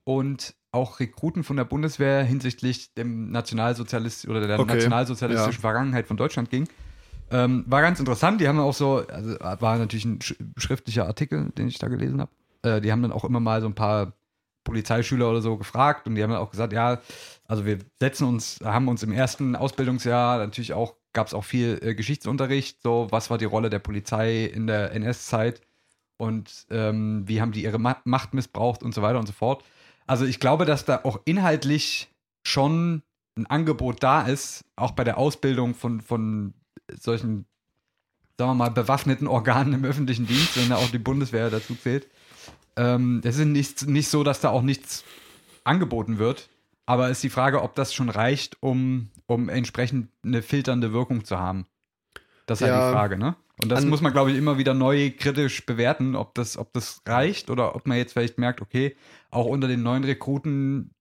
[0.04, 6.17] und auch Rekruten von der Bundeswehr hinsichtlich dem Nationalsozialist oder der Okay, nationalsozialistischen Vergangenheit von
[6.17, 6.67] Deutschland ging.
[7.36, 8.39] Ähm, war ganz interessant.
[8.39, 12.21] Die haben auch so, also war natürlich ein sch schriftlicher Artikel, den ich da gelesen
[12.21, 12.32] habe.
[12.63, 14.13] Äh, die haben dann auch immer mal so ein paar
[14.63, 17.02] Polizeischüler oder so gefragt und die haben dann auch gesagt, ja,
[17.45, 21.78] also wir setzen uns, haben uns im ersten Ausbildungsjahr natürlich auch, gab es auch viel
[21.82, 25.62] äh, Geschichtsunterricht, so was war die Rolle der Polizei in der NS-Zeit
[26.17, 29.63] und ähm, wie haben die ihre Ma Macht missbraucht und so weiter und so fort.
[30.08, 32.10] Also ich glaube, dass da auch inhaltlich
[32.43, 33.04] schon
[33.38, 36.54] ein Angebot da ist, auch bei der Ausbildung von, von
[37.00, 37.45] solchen,
[38.38, 42.08] sagen wir mal, bewaffneten Organen im öffentlichen Dienst, wenn da auch die Bundeswehr dazu zählt.
[42.76, 45.04] Ähm, das ist nicht, nicht so, dass da auch nichts
[45.63, 46.50] angeboten wird,
[46.86, 51.39] aber ist die Frage, ob das schon reicht, um, um entsprechend eine filternde Wirkung zu
[51.39, 51.65] haben.
[52.45, 52.88] Das ist halt Ja.
[52.89, 53.36] die Frage, ne?
[53.62, 57.02] Und das muss man, glaube ich, immer wieder neu kritisch bewerten, ob das, ob das
[57.08, 58.98] reicht oder ob man jetzt vielleicht merkt, okay,
[59.32, 60.91] auch unter den neuen Rekruten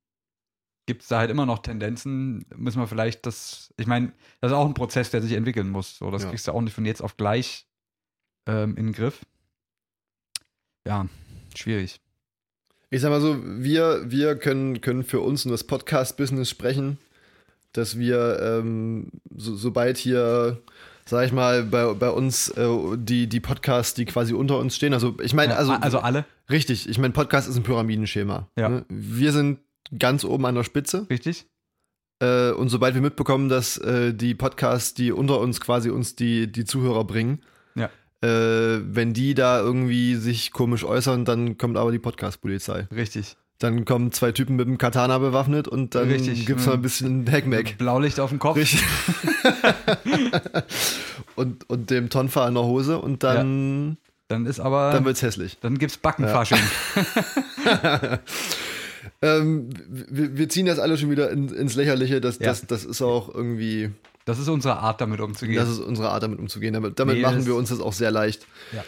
[0.87, 4.57] gibt es da halt immer noch Tendenzen, müssen wir vielleicht das, ich meine, das ist
[4.57, 5.97] auch ein Prozess, der sich entwickeln muss.
[5.99, 6.31] So, das Ja.
[6.31, 7.67] kriegst du auch nicht von jetzt auf gleich
[8.47, 9.21] ähm, in den Griff.
[10.87, 11.07] Ja,
[11.57, 12.01] schwierig.
[12.91, 16.99] Ich sag mal so, wir, wir können, können für uns und das Podcast-Business sprechen,
[17.73, 20.61] dass wir, ähm, so, sobald hier,
[21.07, 24.93] sag ich mal, bei, bei uns äh, die, die Podcasts, die quasi unter uns stehen,
[24.93, 28.49] also ich meine, also, also alle, richtig, ich meine, Podcast ist ein Pyramidenschema.
[28.57, 28.69] Ja.
[28.69, 28.85] Ne?
[28.89, 29.59] Wir sind
[29.99, 31.47] ganz oben an der Spitze richtig?
[32.21, 36.51] äh, und sobald wir mitbekommen, dass äh, die Podcasts, die unter uns quasi uns die,
[36.51, 37.41] die Zuhörer bringen,
[37.75, 37.91] Ja.
[38.23, 42.89] äh, wenn die da irgendwie sich komisch äußern, dann kommt aber die Podcast-Polizei.
[42.95, 43.37] Richtig.
[43.59, 46.71] Dann kommen zwei Typen mit einem Katana bewaffnet und dann Richtig, gibt's ja.
[46.73, 47.79] noch ein bisschen Hackmack.
[47.79, 48.57] Blaulicht auf dem Kopf.
[48.57, 48.83] Richtig.
[51.37, 53.97] und, und dem Tonfa in der Hose und dann,
[54.29, 55.59] Dann ist aber, dann dann, wird's hässlich.
[55.61, 56.59] gibt's Backenfasching.
[59.25, 62.21] Ähm, wir, wir, ziehen das alle schon wieder in, ins Lächerliche.
[62.21, 62.47] Das, ja.
[62.47, 63.91] das, das ist auch irgendwie.
[64.27, 65.57] Das ist unsere Art, damit umzugehen.
[65.57, 66.75] Das ist unsere Art, damit umzugehen.
[66.75, 68.47] Damit, damit nee, machen wir uns das auch sehr leicht.
[68.73, 68.85] Ja.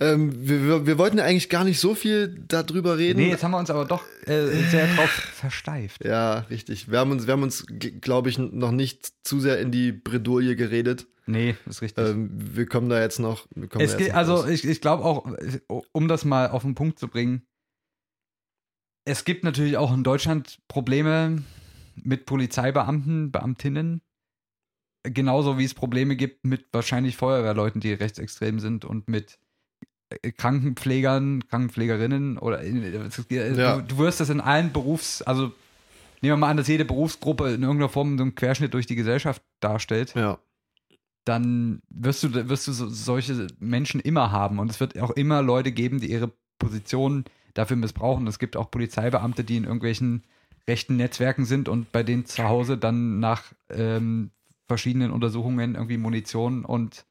[0.00, 3.20] Ähm, wir, wir, wir, wollten ja eigentlich gar nicht so viel darüber reden.
[3.20, 6.04] Nee, jetzt haben wir uns aber doch äh, sehr drauf versteift.
[6.04, 6.90] Ja, richtig.
[6.90, 7.66] Wir haben uns, wir haben uns
[8.00, 11.06] glaube ich, noch nicht zu sehr in die Bredouille geredet.
[11.26, 12.04] Nee, ist richtig.
[12.04, 13.46] Ähm, wir kommen da jetzt noch.
[13.78, 14.48] es geht, also raus.
[14.48, 15.26] ich, ich glaube auch,
[15.92, 17.42] um das mal auf den Punkt zu bringen,
[19.10, 21.42] es gibt natürlich auch in Deutschland Probleme
[21.96, 24.02] mit Polizeibeamten, Beamtinnen.
[25.02, 29.38] Genauso wie es Probleme gibt mit wahrscheinlich Feuerwehrleuten, die rechtsextrem sind und mit
[30.10, 33.76] äh, Krankenpflegern, Krankenpflegerinnen oder äh, ja.
[33.76, 35.52] du, du, wirst das in allen Berufs, also
[36.20, 38.96] nehmen wir mal an, dass jede Berufsgruppe in irgendeiner Form so einen Querschnitt durch die
[38.96, 40.14] Gesellschaft darstellt.
[40.14, 40.38] Ja.
[41.24, 45.42] Dann wirst du, wirst du so, solche Menschen immer haben und es wird auch immer
[45.42, 48.26] Leute geben, die ihre Position dafür missbrauchen.
[48.26, 50.24] Es gibt auch Polizeibeamte, die in irgendwelchen
[50.68, 54.30] rechten Netzwerken sind und bei denen zu Hause dann nach ähm,
[54.68, 57.04] verschiedenen Untersuchungen irgendwie Munition und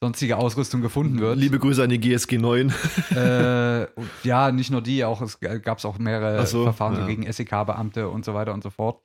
[0.00, 1.38] sonstige Ausrüstung gefunden wird.
[1.38, 2.72] Liebe Grüße an die GSG 9.
[3.10, 3.86] äh,
[4.22, 7.06] ja, nicht nur die, auch es gab auch mehrere so, Verfahren ja.
[7.06, 9.02] gegen SEK-Beamte und so weiter und so fort.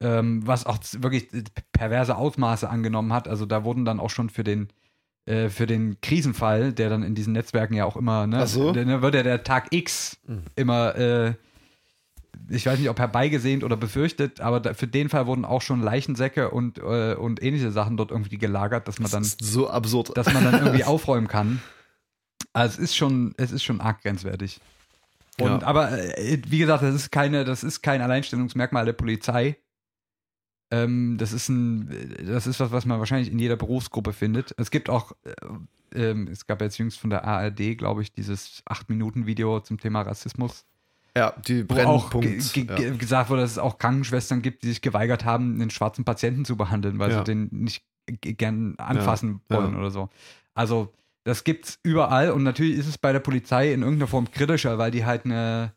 [0.00, 1.28] Ähm, was auch wirklich
[1.72, 3.26] perverse Ausmaße angenommen hat.
[3.26, 4.68] Also da wurden dann auch schon für den
[5.28, 8.72] äh, für den Krisenfall, der dann in diesen Netzwerken ja auch immer, ne, so.
[8.72, 10.42] der, wird ja der Tag X mhm.
[10.56, 11.34] immer äh,
[12.50, 15.82] ich weiß nicht, ob herbeigesehnt oder befürchtet, aber da, für den Fall wurden auch schon
[15.82, 19.24] Leichensäcke und, äh, und ähnliche Sachen dort irgendwie gelagert, dass man dann.
[19.24, 20.16] so absurd.
[20.16, 21.60] Dass man dann irgendwie aufräumen kann.
[22.52, 24.60] Also es ist schon, es ist schon arg grenzwertig.
[25.40, 25.62] Und, ja.
[25.62, 29.56] aber äh, wie gesagt, das ist keine, das ist kein Alleinstellungsmerkmal der Polizei.
[30.70, 31.88] Ähm, das ist ein,
[32.26, 34.54] das ist was, was man wahrscheinlich in jeder Berufsgruppe findet.
[34.58, 35.12] Es gibt auch,
[35.94, 40.02] äh, äh, es gab jetzt jüngst von der ARD, glaube ich, dieses 8-Minuten-Video zum Thema
[40.02, 40.66] Rassismus.
[41.16, 42.94] Ja, die wo auch ja.
[42.94, 46.56] gesagt wurde, dass es auch Krankenschwestern gibt, die sich geweigert haben, einen schwarzen Patienten zu
[46.56, 47.18] behandeln, weil ja.
[47.18, 49.56] sie den nicht gern anfassen ja.
[49.56, 50.10] wollen oder so.
[50.54, 50.92] Also,
[51.24, 54.90] das gibt's überall und natürlich ist es bei der Polizei in irgendeiner Form kritischer, weil
[54.90, 55.72] die halt eine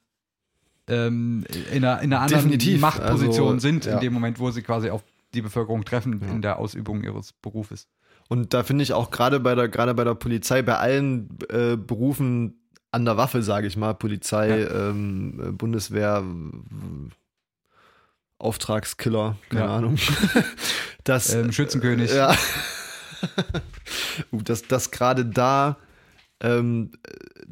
[0.87, 2.81] ähm, in, einer, in einer anderen Definitiv.
[2.81, 6.59] Machtposition also, sind, in dem Moment, wo sie quasi auf die Bevölkerung treffen in der
[6.59, 7.87] Ausübung ihres Berufes.
[8.27, 11.75] Und da finde ich auch gerade bei der gerade bei der Polizei, bei allen äh,
[11.75, 14.89] Berufen an der Waffe, sage ich mal, Polizei, ja.
[14.89, 16.23] ähm, Bundeswehr,
[18.37, 19.75] Auftragskiller, keine ja.
[19.77, 19.97] Ahnung.
[21.03, 22.13] das, ähm, Schützenkönig.
[22.13, 22.35] Ja.
[24.31, 25.77] dass das gerade da,
[26.41, 26.91] ähm,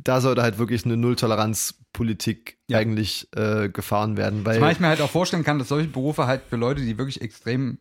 [0.03, 2.77] da sollte halt wirklich eine Nulltoleranzpolitik ja.
[2.77, 4.45] eigentlich äh, gefahren werden.
[4.45, 6.97] Weil Zumal ich mir halt auch vorstellen kann, dass solche Berufe halt für Leute, die
[6.97, 7.79] wirklich extrem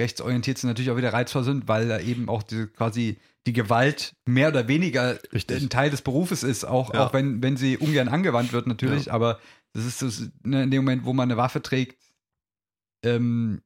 [0.00, 4.14] rechtsorientiert sind, natürlich auch wieder reizvoll sind, weil da eben auch diese quasi die Gewalt
[4.26, 5.62] mehr oder weniger Richtig.
[5.62, 7.06] ein Teil des Berufes ist, auch, ja.
[7.06, 9.12] auch wenn, wenn sie ungern angewandt wird, natürlich, ja.
[9.12, 9.38] aber
[9.72, 12.02] das ist so, ne, in dem Moment, wo man eine Waffe trägt
[13.04, 13.62] ähm,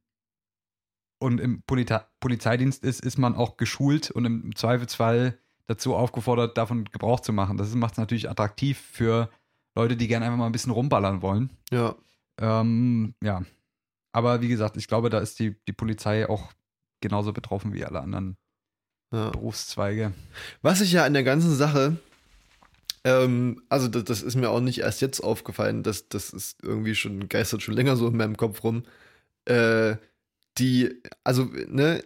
[1.19, 6.85] und im Polita Polizeidienst ist, ist man auch geschult und im Zweifelsfall dazu aufgefordert, davon
[6.85, 7.57] Gebrauch zu machen.
[7.57, 9.29] Das macht es natürlich attraktiv für
[9.75, 11.49] Leute, die gerne einfach mal ein bisschen rumballern wollen.
[11.71, 11.95] Ja.
[12.39, 13.43] Ähm, ja.
[14.11, 16.53] Aber wie gesagt, ich glaube, da ist die, die Polizei auch
[17.01, 18.37] genauso betroffen wie alle anderen
[19.11, 19.29] ja.
[19.29, 20.13] Berufszweige.
[20.61, 21.97] Was ich ja an der ganzen Sache,
[23.03, 26.95] ähm, also das, das, ist mir auch nicht erst jetzt aufgefallen, das, das ist irgendwie
[26.95, 28.83] schon, geistert schon länger so in meinem Kopf rum.
[29.45, 29.97] Äh,
[30.57, 32.03] die, also, ne,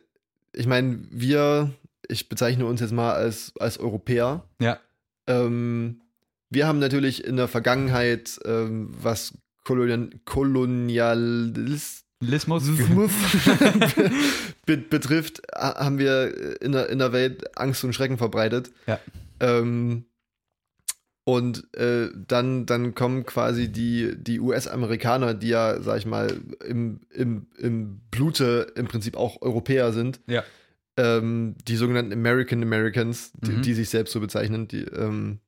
[0.53, 1.71] ich meine, wir,
[2.09, 4.43] ich bezeichne uns jetzt mal als, als Europäer.
[4.59, 4.79] Ja.
[5.27, 6.01] Ähm,
[6.49, 12.65] wir haben natürlich in der Vergangenheit, ähm, was Kolonial Kolonialist Lismus
[14.65, 18.71] betrifft, haben wir in der, in der Welt Angst und Schrecken verbreitet.
[18.87, 18.99] Ja.
[19.39, 20.05] Ähm,
[21.23, 27.01] und äh, dann, dann kommen quasi die, die US-Amerikaner, die ja, sag ich mal, im,
[27.11, 30.19] im, im Blute im Prinzip auch Europäer sind.
[30.27, 30.43] Ja.
[30.99, 33.61] Ähm, die sogenannten American Americans, die, mhm.
[33.61, 35.39] die sich selbst so bezeichnen, die, ähm,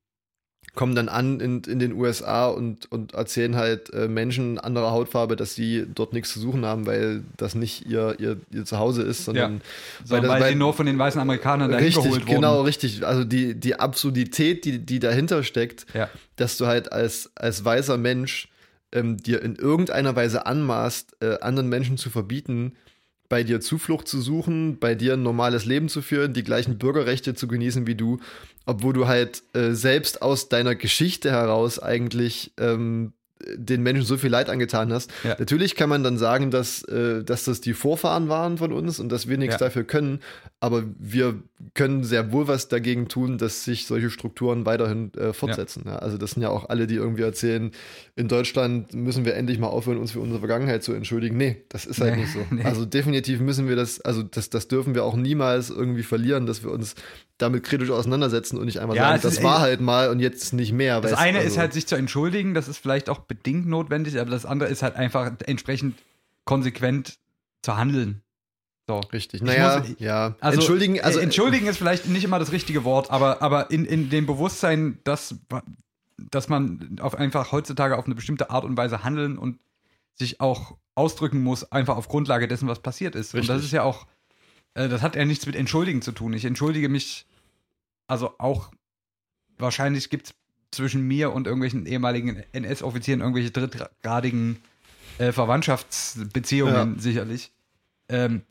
[0.74, 5.36] kommen dann an in, in den USA und, und erzählen halt äh, Menschen anderer Hautfarbe,
[5.36, 9.26] dass sie dort nichts zu suchen haben, weil das nicht ihr, ihr, ihr Zuhause ist,
[9.26, 9.62] sondern ja.
[10.10, 12.36] weil, das, weil, sie nur von den weißen Amerikanern dahin richtig, geholt wurden.
[12.36, 13.06] Genau, richtig.
[13.06, 16.10] Also die, die Absurdität, die, die dahinter steckt, ja.
[16.38, 18.48] dass du halt als, als weißer Mensch
[18.94, 22.74] ähm, dir in irgendeiner Weise anmaßt, äh, anderen Menschen zu verbieten,
[23.32, 27.34] bei dir Zuflucht zu suchen, bei dir ein normales Leben zu führen, die gleichen Bürgerrechte
[27.34, 28.20] zu genießen wie du,
[28.66, 33.14] obwohl du halt äh, selbst aus deiner Geschichte heraus eigentlich ähm,
[33.56, 35.12] den Menschen so viel Leid angetan hast.
[35.24, 35.38] Ja.
[35.40, 39.10] Natürlich kann man dann sagen, dass, äh, dass das die Vorfahren waren von uns und
[39.10, 39.60] dass wir nichts ja.
[39.60, 40.20] dafür können.
[40.64, 41.42] Aber wir
[41.74, 45.84] können sehr wohl was dagegen tun, dass sich solche Strukturen weiterhin äh, fortsetzen.
[45.86, 45.94] Ja.
[45.94, 47.72] Ja, also das sind ja auch alle, die irgendwie erzählen,
[48.16, 51.36] in Deutschland müssen wir endlich mal aufhören, uns für unsere Vergangenheit zu entschuldigen.
[51.36, 52.46] Nee, das ist halt nee, nicht so.
[52.52, 52.64] Nee.
[52.64, 56.62] Also definitiv müssen wir das, also das, das dürfen wir auch niemals irgendwie verlieren, dass
[56.64, 56.94] wir uns
[57.40, 60.54] damit kritisch auseinandersetzen und nicht einfach ja, sagen, das ist, war halt mal und jetzt
[60.54, 61.02] nicht mehr.
[61.02, 64.30] Das eine also, ist halt sich zu entschuldigen, das ist vielleicht auch bedingt notwendig, aber
[64.30, 65.96] das andere ist halt einfach entsprechend
[66.46, 67.18] konsequent
[67.64, 68.22] zu handeln.
[68.92, 69.00] So.
[69.14, 69.42] Richtig.
[69.42, 70.36] Naja, muss, ja.
[70.42, 73.86] Also, entschuldigen, also, äh, entschuldigen ist vielleicht nicht immer das richtige Wort, aber, aber in,
[73.86, 75.36] in dem Bewusstsein, dass,
[76.18, 79.60] dass man auf einfach heutzutage auf eine bestimmte Art und Weise handeln und
[80.16, 83.34] sich auch ausdrücken muss, einfach auf Grundlage dessen, was passiert ist.
[83.34, 83.50] Richtig.
[83.50, 84.08] Und das ist ja auch,
[84.74, 86.34] äh, das hat ja nichts mit Entschuldigen zu tun.
[86.34, 87.26] Ich entschuldige mich,
[88.08, 88.72] also auch,
[89.58, 90.34] wahrscheinlich gibt es
[90.72, 94.58] zwischen mir und irgendwelchen ehemaligen NS-Offizieren irgendwelche drittgradigen
[95.18, 97.02] äh, Verwandtschaftsbeziehungen, ja.
[97.02, 97.52] sicherlich.
[98.10, 98.42] Ähm,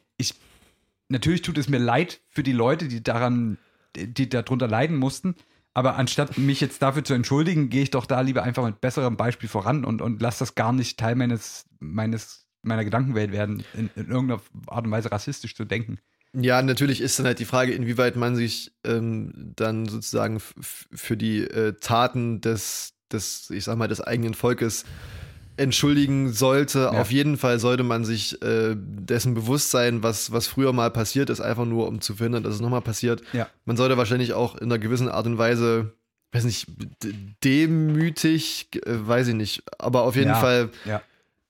[1.11, 3.59] natürlich tut es mir leid für die Leute, die daran,
[3.97, 5.35] die darunter leiden mussten.
[5.73, 9.17] Aber anstatt mich jetzt dafür zu entschuldigen, gehe ich doch da lieber einfach mit besserem
[9.17, 13.89] Beispiel voran und, und lasse das gar nicht Teil meines, meines, meiner Gedankenwelt werden, in,
[13.95, 15.99] in irgendeiner Art und Weise rassistisch zu denken.
[16.33, 21.41] Ja, natürlich ist dann halt die Frage, inwieweit man sich ähm, dann sozusagen für die
[21.43, 24.85] äh, Taten des, des, ich sag mal, des eigenen Volkes
[25.61, 26.79] entschuldigen sollte.
[26.79, 27.01] Ja.
[27.01, 31.29] Auf jeden Fall sollte man sich äh, dessen bewusst sein, was, was früher mal passiert
[31.31, 33.23] ist, einfach nur um zu verhindern, dass es nochmal passiert.
[33.33, 33.49] Ja.
[33.67, 35.93] Man sollte wahrscheinlich auch in einer gewissen Art und Weise,
[36.33, 36.67] weiß nicht,
[37.45, 40.41] demütig, äh, weiß ich nicht, aber auf jeden ja.
[40.41, 40.71] Fall.
[40.87, 41.03] Ja.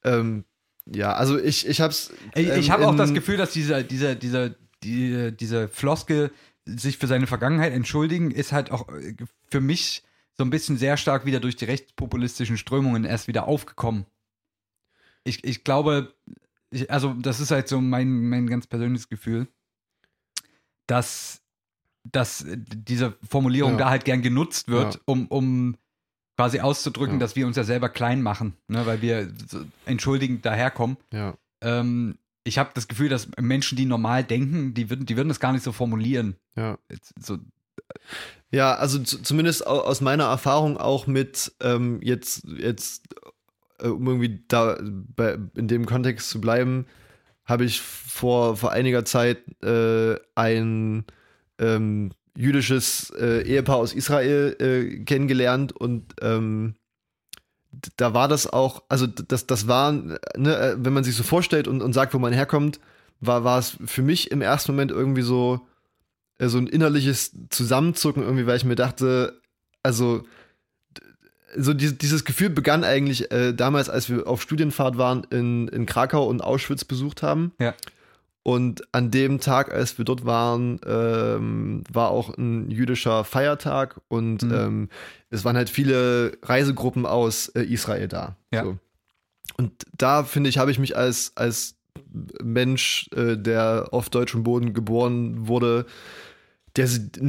[0.02, 0.44] Ähm,
[0.86, 2.12] ja, also ich, ich hab's.
[2.34, 4.50] Ähm, ich habe auch das Gefühl, dass dieser, dieser, dieser,
[4.82, 6.32] die, diese Floskel,
[6.66, 9.14] sich für seine Vergangenheit entschuldigen, ist halt auch äh,
[9.50, 10.02] für mich
[10.40, 14.06] so ein bisschen sehr stark wieder durch die rechtspopulistischen Strömungen erst wieder aufgekommen.
[15.22, 16.14] Ich, ich glaube,
[16.70, 19.48] ich, also das ist halt so mein, mein ganz persönliches Gefühl,
[20.86, 21.42] dass,
[22.10, 23.78] dass diese Formulierung ja.
[23.80, 25.00] da halt gern genutzt wird, ja.
[25.04, 25.76] um, um
[26.38, 27.20] quasi auszudrücken, ja.
[27.20, 30.96] dass wir uns ja selber klein machen, ne, weil wir so entschuldigend daherkommen.
[31.60, 35.38] Ähm, ich habe das Gefühl, dass Menschen, die normal denken, die würden, die würden das
[35.38, 36.36] gar nicht so formulieren.
[37.18, 37.36] So,
[38.50, 43.04] ja, also zumindest aus meiner Erfahrung auch mit ähm, jetzt, jetzt,
[43.78, 46.86] äh, um irgendwie da bei, in dem Kontext zu bleiben,
[47.44, 51.04] habe ich vor, vor einiger Zeit äh, ein
[51.58, 56.74] ähm, jüdisches äh, Ehepaar aus Israel äh, kennengelernt und ähm,
[57.96, 61.68] da war das auch, also das, das war, ne, äh, wenn man sich so vorstellt
[61.68, 62.80] und, und sagt, wo man herkommt,
[63.20, 65.66] war, war es für mich im ersten Moment irgendwie so,
[66.48, 69.40] so ein innerliches Zusammenzucken irgendwie, weil ich mir dachte,
[69.82, 70.24] also
[71.56, 75.86] so dieses, dieses Gefühl begann eigentlich äh, damals, als wir auf Studienfahrt waren in, in
[75.86, 77.52] Krakau und Auschwitz besucht haben.
[77.58, 77.74] Ja.
[78.42, 84.42] Und an dem Tag, als wir dort waren, ähm, war auch ein jüdischer Feiertag und
[84.42, 84.54] mhm.
[84.54, 84.88] ähm,
[85.28, 88.36] es waren halt viele Reisegruppen aus äh, Israel da.
[88.50, 88.64] Ja.
[88.64, 88.78] So.
[89.58, 91.74] Und da, finde ich, habe ich mich als, als
[92.42, 95.84] Mensch, äh, der auf deutschem Boden geboren wurde,
[96.76, 96.88] der,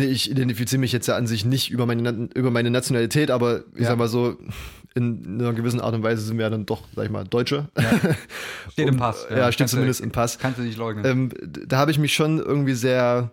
[0.10, 3.82] ich identifiziere mich jetzt ja an sich nicht über meine, über meine Nationalität, aber ich
[3.82, 3.88] ja.
[3.88, 4.38] sag mal so,
[4.93, 7.69] in einer gewissen Art und Weise sind wir ja dann doch, sag ich mal, Deutsche.
[7.77, 8.15] Ja.
[8.71, 9.25] Steht im Pass.
[9.30, 10.38] Ja, ja steht zumindest du, im Pass.
[10.38, 11.06] Kannst du nicht leugnen.
[11.06, 13.32] Ähm, da habe ich mich schon irgendwie sehr,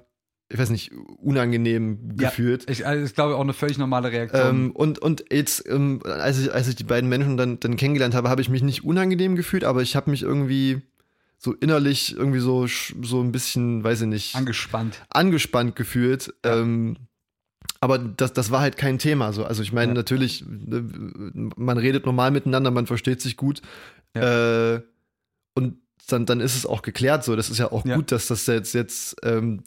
[0.49, 2.65] ich weiß nicht, unangenehm gefühlt.
[2.65, 4.49] Ja, ich, also ich glaube auch eine völlig normale Reaktion.
[4.49, 8.15] Ähm, und, und jetzt, ähm, als, ich, als ich die beiden Menschen dann, dann kennengelernt
[8.15, 10.83] habe, habe ich mich nicht unangenehm gefühlt, aber ich habe mich irgendwie
[11.39, 14.35] so innerlich irgendwie so, so ein bisschen, weiß ich nicht.
[14.35, 15.01] Angespannt.
[15.09, 16.35] Angespannt gefühlt.
[16.45, 16.61] Ja.
[16.61, 16.97] Ähm,
[17.81, 19.33] aber das, das war halt kein Thema.
[19.33, 19.45] So.
[19.45, 19.95] Also ich meine, ja.
[19.95, 20.83] natürlich, äh,
[21.57, 23.63] man redet normal miteinander, man versteht sich gut.
[24.17, 24.75] Ja.
[24.75, 24.83] Äh,
[25.55, 25.77] und
[26.09, 27.37] dann, dann ist es auch geklärt so.
[27.37, 27.97] Das ist ja auch ja.
[27.97, 29.63] gut, dass das jetzt, jetzt ähm,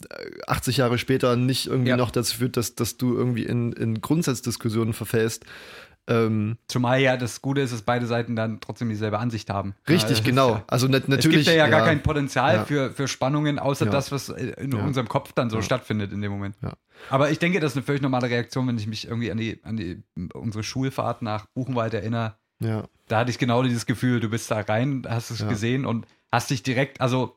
[0.46, 4.92] 80 Jahre später nicht irgendwie noch dazu führt, dass, dass du irgendwie in, in Grundsatzdiskussionen
[4.92, 5.44] verfällst.
[6.08, 9.74] Ähm, Zumal ja das Gute ist, dass beide Seiten dann trotzdem dieselbe Ansicht haben.
[9.88, 10.50] Richtig, ja, genau.
[10.50, 11.24] Ja, also natürlich.
[11.24, 15.08] Es gibt ja, ja gar kein Potenzial für, für Spannungen, außer das, was in unserem
[15.08, 16.56] Kopf dann so stattfindet in dem Moment.
[17.08, 19.62] Aber ich denke, das ist eine völlig normale Reaktion, wenn ich mich irgendwie an die,
[19.62, 20.02] an die
[20.34, 22.36] unsere Schulfahrt nach Buchenwald erinnere.
[22.60, 22.84] Ja.
[23.08, 26.50] Da hatte ich genau dieses Gefühl, du bist da rein, hast es gesehen und hast
[26.50, 27.36] dich direkt, also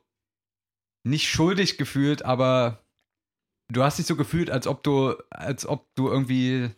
[1.04, 2.84] nicht schuldig gefühlt, aber
[3.72, 6.70] du hast dich so gefühlt, als ob du, als ob du irgendwie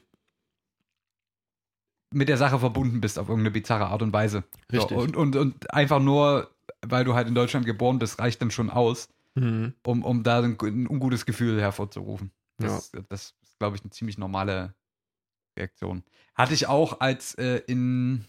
[2.14, 4.44] mit der Sache verbunden bist auf irgendeine bizarre Art und Weise.
[4.72, 4.98] Richtig.
[4.98, 6.52] So, und, und, und einfach nur,
[6.86, 9.74] weil du halt in Deutschland geboren bist, reicht dann schon aus, mhm.
[9.86, 12.32] um, um da ein, ein, ungutes Gefühl hervorzurufen.
[12.58, 13.02] Das, ja.
[13.10, 14.74] das ist, glaube ich, eine ziemlich normale
[15.58, 16.04] Reaktion.
[16.34, 18.26] Hatte ich auch als äh, in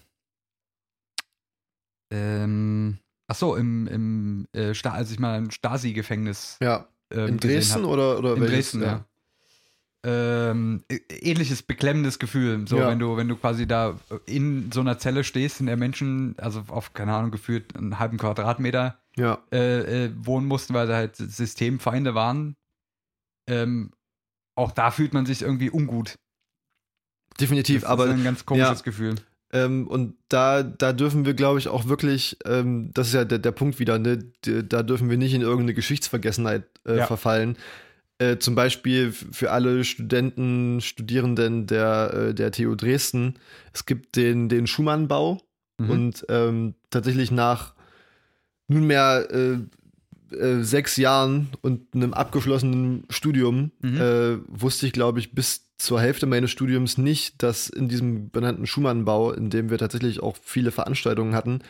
[2.11, 6.89] ähm, ach so, im, im äh, als ich mal im Stasi-Gefängnis ja.
[7.13, 7.91] ähm, In Dresden hab.
[7.91, 8.73] oder, oder In welches?
[8.73, 9.05] Dresden, ja.
[10.05, 12.89] Ähm, ähnliches beklemmendes Gefühl, so Ja.
[12.89, 16.63] wenn du, wenn du quasi da in so einer Zelle stehst, in der Menschen, also
[16.69, 21.17] auf, keine Ahnung, gefühlt einen halben Quadratmeter Ja, äh, äh, wohnen mussten, weil da halt
[21.17, 22.55] Systemfeinde waren.
[23.49, 23.91] Ähm,
[24.55, 26.15] auch da fühlt man sich irgendwie ungut.
[27.41, 27.83] definitiv.
[27.83, 28.85] Das aber ist ein ganz komisches ja.
[28.85, 29.17] Gefühl.
[29.53, 33.39] Ähm, und da, da dürfen wir, glaube ich, auch wirklich, ähm, das ist ja der,
[33.39, 34.19] der Punkt wieder, ne?
[34.45, 37.07] Da dürfen wir nicht in irgendeine Geschichtsvergessenheit äh, Ja.
[37.07, 37.57] verfallen.
[38.19, 43.35] Äh, zum Beispiel für alle Studenten, Studierenden der, äh, der TU Dresden,
[43.73, 45.41] es gibt den, den Schumann-Bau
[45.81, 45.91] Mhm.
[45.91, 47.75] und ähm, tatsächlich nach
[48.67, 54.01] nunmehr äh, äh, sechs Jahren und einem abgeschlossenen Studium Mhm.
[54.01, 58.67] äh, wusste ich, glaube ich, bis zur Hälfte meines Studiums nicht, dass in diesem benannten
[58.67, 61.61] Schumann-Bau, in dem wir tatsächlich auch viele Veranstaltungen hatten,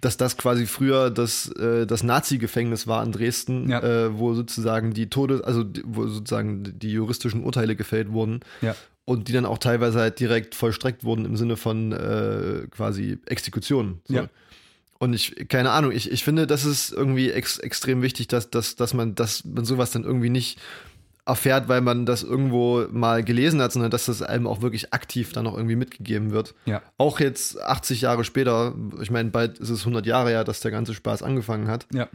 [0.00, 3.80] dass das quasi früher das, äh, das Nazi-Gefängnis war in Dresden, Ja.
[3.82, 8.76] äh, wo sozusagen die Todes-, also wo sozusagen die juristischen Urteile gefällt wurden Ja.
[9.04, 14.00] und die dann auch teilweise halt direkt vollstreckt wurden im Sinne von äh, quasi Exekutionen.
[14.04, 14.14] So.
[14.14, 14.28] Ja.
[15.00, 18.74] Und ich, keine Ahnung, ich, ich finde, das ist irgendwie ex, extrem wichtig, dass, dass,
[18.76, 20.58] dass, man, dass man sowas dann irgendwie nicht
[21.28, 25.32] erfährt, weil man das irgendwo mal gelesen hat, sondern dass das einem auch wirklich aktiv
[25.32, 26.54] dann auch irgendwie mitgegeben wird.
[26.64, 26.82] Ja.
[26.96, 30.70] Auch jetzt 80 Jahre später, ich meine, bald ist es 100 Jahre her, dass der
[30.70, 32.08] ganze Spaß angefangen hat, Ja.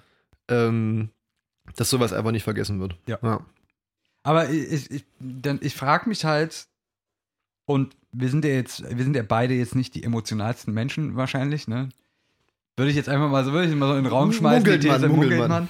[0.50, 1.10] ähm,
[1.76, 2.96] dass sowas einfach nicht vergessen wird.
[3.08, 3.20] Ja.
[3.22, 3.46] ja.
[4.24, 6.66] Aber ich, ich, dann, ich frage mich halt,
[7.66, 11.68] und wir sind ja jetzt, wir sind ja beide jetzt nicht die emotionalsten Menschen wahrscheinlich,
[11.68, 11.90] ne?
[12.76, 14.84] Würde ich jetzt einfach mal so, würde ich mal so in den Raum schmeißen, Munkelt
[14.84, 15.70] die man, munkelt man.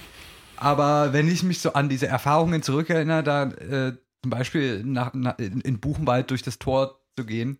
[0.56, 5.38] Aber wenn ich mich so an diese Erfahrungen zurückerinnere, da äh, zum Beispiel nach, nach,
[5.38, 7.58] in, Buchenwald durch das Tor zu gehen,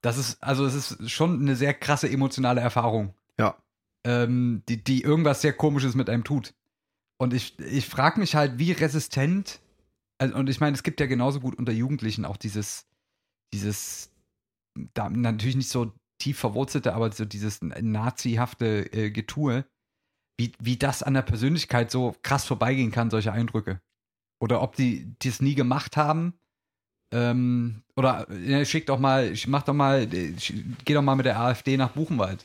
[0.00, 3.14] das ist, also es ist schon eine sehr krasse emotionale Erfahrung.
[3.38, 3.56] Ja.
[4.04, 6.54] Ähm, die, die irgendwas sehr Komisches mit einem tut.
[7.18, 9.60] Und ich, ich frage mich halt, wie resistent,
[10.18, 12.86] also, und ich meine, es gibt ja genauso gut unter Jugendlichen auch dieses,
[13.52, 14.10] dieses,
[14.94, 19.64] da, natürlich nicht so tief verwurzelte, aber so dieses nazihafte äh, Getue,
[20.38, 23.80] wie, wie das an der Persönlichkeit so krass vorbeigehen kann, solche Eindrücke.
[24.40, 26.34] Oder ob die das nie gemacht haben.
[27.12, 30.32] Ähm, oder ja, schick doch mal, mach doch mal, äh,
[30.84, 32.44] geh doch mal mit der AfD nach Buchenwald.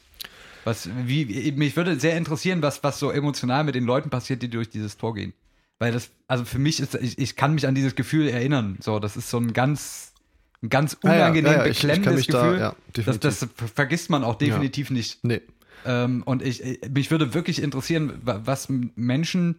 [0.65, 4.49] Was, wie, mich würde sehr interessieren, was, was so emotional mit den Leuten passiert, die
[4.49, 5.33] durch dieses Tor gehen.
[5.79, 8.77] Weil das, also für mich ist, ich, ich kann mich an dieses Gefühl erinnern.
[8.81, 10.11] So, das ist so ein ganz,
[10.61, 12.59] ein ganz Ja, ja, unangenehm ja, ja, ich- ich kann beklemmendes mich da- Gefühl.
[12.59, 12.75] ja,
[13.05, 15.23] das, das ver- vergisst man auch definitiv nicht.
[15.23, 15.41] Nee.
[15.85, 19.55] Ähm, und ich, ich, mich würde wirklich interessieren, wa- was Menschen,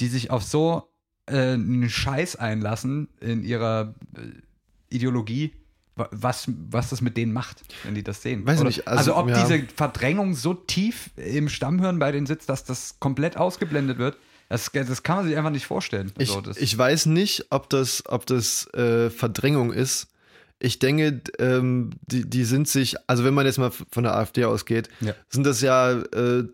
[0.00, 0.88] die sich auf so
[1.26, 5.52] äh, einen Scheiß einlassen in ihrer äh, Ideologie,
[5.96, 8.46] wa- was, was das mit denen macht, wenn die das sehen.
[8.46, 9.42] Weiß Oder, nicht, also, also, ob ja.
[9.42, 14.16] diese Verdrängung so tief im Stammhirn bei denen sitzt, dass das komplett ausgeblendet wird,
[14.48, 16.12] das, das kann man sich einfach nicht vorstellen.
[16.18, 20.08] Ich, Also ich weiß nicht, ob das, ob das äh, Verdrängung ist.
[20.64, 24.44] Ich denke, ähm, die, die sind sich, also wenn man jetzt mal von der AfD
[24.44, 25.12] ausgeht, Ja.
[25.28, 26.44] sind das ja äh,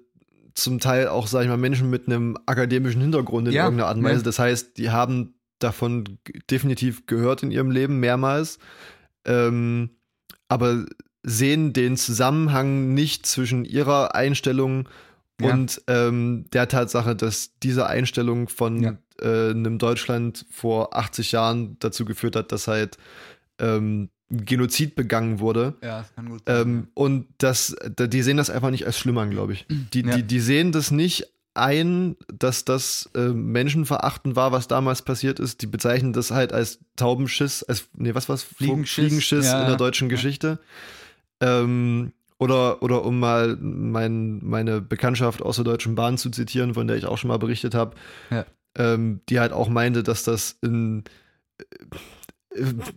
[0.54, 3.98] zum Teil auch, sag ich mal, Menschen mit einem akademischen Hintergrund in Ja, irgendeiner Art
[3.98, 4.04] und.
[4.04, 4.22] Weise.
[4.22, 6.18] Das heißt, die haben davon
[6.50, 8.58] definitiv gehört in ihrem Leben mehrmals,
[9.26, 9.90] ähm,
[10.48, 10.86] aber
[11.22, 14.88] sehen den Zusammenhang nicht zwischen ihrer Einstellung
[15.40, 15.50] Ja.
[15.52, 18.98] und ähm, der Tatsache, dass diese Einstellung von Ja.
[19.20, 22.96] äh, einem Deutschland vor 80 Jahren dazu geführt hat, dass halt
[23.58, 25.74] ähm, Genozid begangen wurde.
[25.82, 26.60] ja, das kann gut sein.
[26.60, 29.66] Ähm, und das, da- die sehen das einfach nicht als schlimm an, glaube ich.
[29.68, 30.16] Die, Ja.
[30.16, 35.62] die, die sehen das nicht ein, dass das äh, Menschenverachtend war, was damals passiert ist.
[35.62, 38.42] Die bezeichnen das halt als Taubenschiss, als, nee, was war's?
[38.44, 40.08] Fliegenschiss, Fliegenschiss ja, in der deutschen.
[40.08, 40.58] Geschichte.
[41.40, 46.86] Ähm, oder, oder um mal mein, meine Bekanntschaft aus der Deutschen Bahn zu zitieren, von
[46.86, 47.96] der ich auch schon mal berichtet habe,
[48.30, 48.46] Ja.
[48.76, 51.02] ähm, die halt auch meinte, dass das in,
[51.58, 51.64] äh,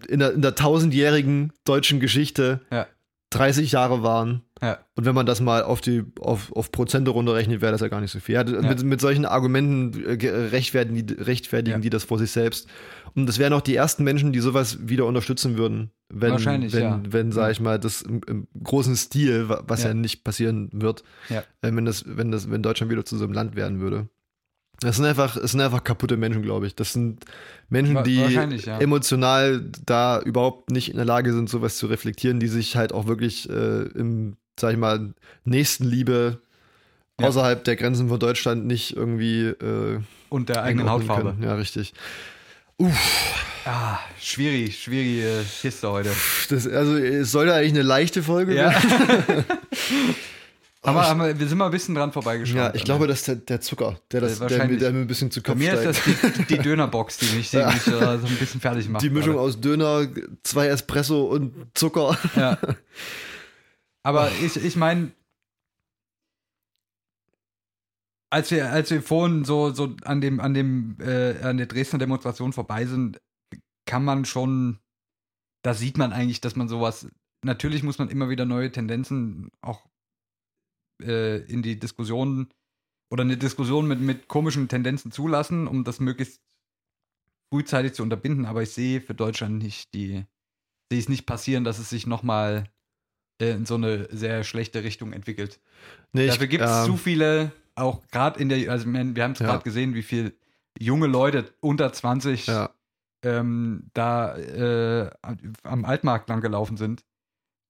[0.08, 2.88] in, der, in der tausendjährigen deutschen Geschichte Ja.
[3.32, 4.41] 30 Jahre waren.
[4.62, 4.80] ja.
[4.95, 8.02] Und wenn man das mal auf die auf, auf Prozente runterrechnet, wäre das ja gar
[8.02, 8.36] nicht so viel.
[8.36, 12.68] Ja, Mit, mit solchen Argumenten äh, ge- rechtfertigen, die, rechtfertigen die das vor sich selbst.
[13.16, 16.84] Und das wären auch die ersten Menschen, die sowas wieder unterstützen würden, wenn, Wahrscheinlich, wenn,
[16.84, 17.02] ja.
[17.08, 19.93] wenn sag ich mal, das im, im großen Stil, wa- was ja, Ja.
[19.93, 23.56] nicht passieren wird, äh, wenn das, wenn das, wenn Deutschland wieder zu so einem Land
[23.56, 24.10] werden würde.
[24.82, 26.76] Das sind einfach, es sind einfach kaputte Menschen, glaube ich.
[26.76, 27.24] Das sind
[27.70, 28.20] Menschen, die
[28.66, 28.80] ja.
[28.80, 33.06] emotional da überhaupt nicht in der Lage sind, sowas zu reflektieren, die sich halt auch
[33.06, 35.14] wirklich äh, im, sag ich mal,
[35.46, 36.42] Nächstenliebe
[37.20, 37.28] Ja.
[37.28, 41.30] außerhalb der Grenzen von Deutschland nicht irgendwie äh, Und der eigenen Hautfarbe.
[41.34, 41.44] können.
[41.44, 41.94] Ja, richtig.
[43.66, 46.10] Ah, schwierig, schwierige Kiste heute.
[46.50, 48.72] Das, also es sollte eigentlich eine leichte Folge Ja.
[48.74, 49.46] werden.
[50.84, 52.56] Aber, aber wir sind mal ein bisschen dran vorbeigeschaut.
[52.58, 55.02] Ja, ich glaube, das ist der, der Zucker, der, das, Äh, der, mir, der mir
[55.02, 56.18] ein bisschen zu Bei Kopf mir ist steigt.
[56.18, 59.04] das die, die Dönerbox, die mich, die mich äh, so ein bisschen fertig macht.
[59.04, 59.48] Die Mischung gerade.
[59.48, 60.08] aus Döner,
[60.42, 62.18] zwei Espresso und Zucker.
[62.36, 62.58] Ja.
[64.04, 65.12] Aber ich, ich meine,
[68.32, 72.00] als wir, als wir vorhin so, so an dem, an dem, äh, an der Dresdner
[72.00, 73.22] Demonstration vorbei sind,
[73.86, 74.80] kann man schon,
[75.64, 77.08] da sieht man eigentlich, dass man sowas,
[77.44, 79.86] natürlich muss man immer wieder neue Tendenzen auch
[81.04, 82.49] äh, in die Diskussion
[83.12, 86.41] oder eine Diskussion mit, mit komischen Tendenzen zulassen, um das möglichst
[87.54, 90.26] frühzeitig zu unterbinden, aber ich sehe für Deutschland nicht die,
[90.91, 92.70] sehe es nicht passieren, dass es sich nochmal
[93.41, 95.60] äh, in so eine sehr schlechte Richtung entwickelt.
[96.14, 99.39] Nee, Dafür gibt es ähm, zu viele, auch gerade in der, also wir haben es
[99.39, 99.47] Ja.
[99.47, 100.38] gerade gesehen, wie viel
[100.80, 102.74] junge Leute unter 20 Ja.
[103.26, 105.10] ähm, da äh,
[105.64, 107.04] am Altmarkt lang gelaufen sind.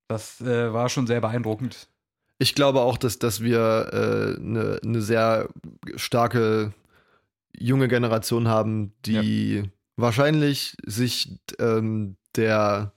[0.07, 1.89] Das äh, war schon sehr beeindruckend.
[2.41, 5.47] Ich glaube auch, dass, dass wir eine ne sehr
[5.95, 6.73] starke
[7.55, 12.93] junge Generation haben, die wahrscheinlich sich ähm, der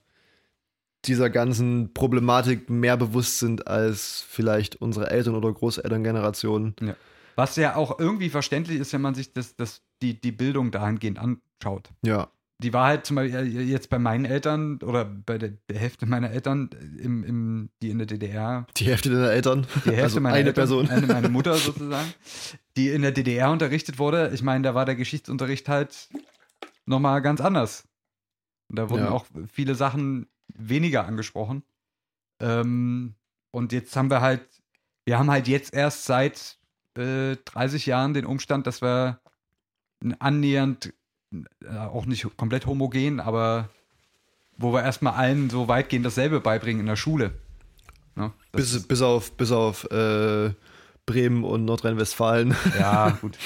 [1.05, 6.73] dieser ganzen Problematik mehr bewusst sind als vielleicht unsere Eltern- oder Großelterngeneration.
[7.35, 11.19] Was ja auch irgendwie verständlich ist, wenn man sich das, das, die, die Bildung dahingehend
[11.19, 11.89] anschaut.
[12.01, 12.29] Ja.
[12.59, 16.31] Die war halt zum Beispiel äh, jetzt bei meinen Eltern oder bei der, Hälfte meiner
[16.31, 19.67] Eltern, äh, im, im, die in der DDR Die Hälfte deiner Eltern.
[19.83, 20.89] Die Hälfte also meiner eine Eltern, Person.
[20.89, 22.13] Eine, meine Mutter sozusagen,
[22.77, 24.31] die in der DDR unterrichtet wurde.
[24.33, 26.09] Ich meine, da war der Geschichtsunterricht halt
[26.85, 27.87] nochmal ganz anders.
[28.69, 29.11] Und da wurden Ja.
[29.11, 31.63] auch viele Sachen weniger angesprochen.
[32.41, 33.15] Ähm,
[33.51, 34.47] und jetzt haben wir halt,
[35.05, 36.57] wir haben halt jetzt erst seit
[36.97, 39.19] äh, 30 Jahren den Umstand, dass wir
[40.03, 40.91] ein annähernd, äh,
[41.89, 43.69] auch nicht komplett homogen, aber
[44.57, 47.33] wo wir erstmal allen so weitgehend dasselbe beibringen in der Schule.
[48.15, 48.31] Ne?
[48.51, 50.51] Das Bis, bis auf, bis auf äh,
[51.05, 52.55] Bremen und Nordrhein-Westfalen.
[52.79, 53.37] Ja, gut.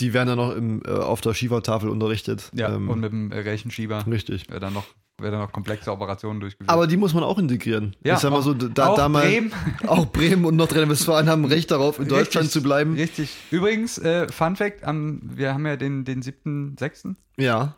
[0.00, 2.50] Die werden ja noch im, äh, auf der Schiefertafel unterrichtet.
[2.54, 4.48] Ja, Ähm, und mit dem äh, Rechenschieber richtig.
[4.48, 4.86] wird dann noch,
[5.22, 6.68] werden dann noch komplexe Operationen durchgeführt.
[6.70, 7.94] Aber die muss man auch integrieren.
[8.04, 9.52] Ja, ich sag mal auch- so, da, auch damals, Bremen.
[9.86, 12.94] auch Bremen und Nordrhein-Westfalen haben Recht darauf, in Deutschland Richtig, zu bleiben.
[12.94, 13.34] Richtig.
[13.50, 17.14] Übrigens, äh, Fun Fact: am, Wir haben ja den, den 7.6.
[17.38, 17.74] Ja.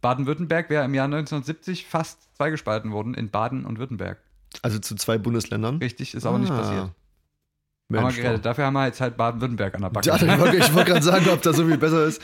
[0.00, 4.18] Baden-Württemberg wäre im Jahr 1970 fast zweigespalten worden in Baden und Württemberg.
[4.62, 5.76] Also zu zwei Bundesländern.
[5.78, 6.56] Richtig, ist aber nicht Ah.
[6.58, 6.90] passiert.
[7.90, 8.38] Mensch, haben wir.
[8.38, 10.08] Dafür haben wir jetzt halt Baden-Württemberg an der Backe.
[10.08, 12.20] Ja, ich wollte ich wollte gerade sagen, ob das so viel besser ist.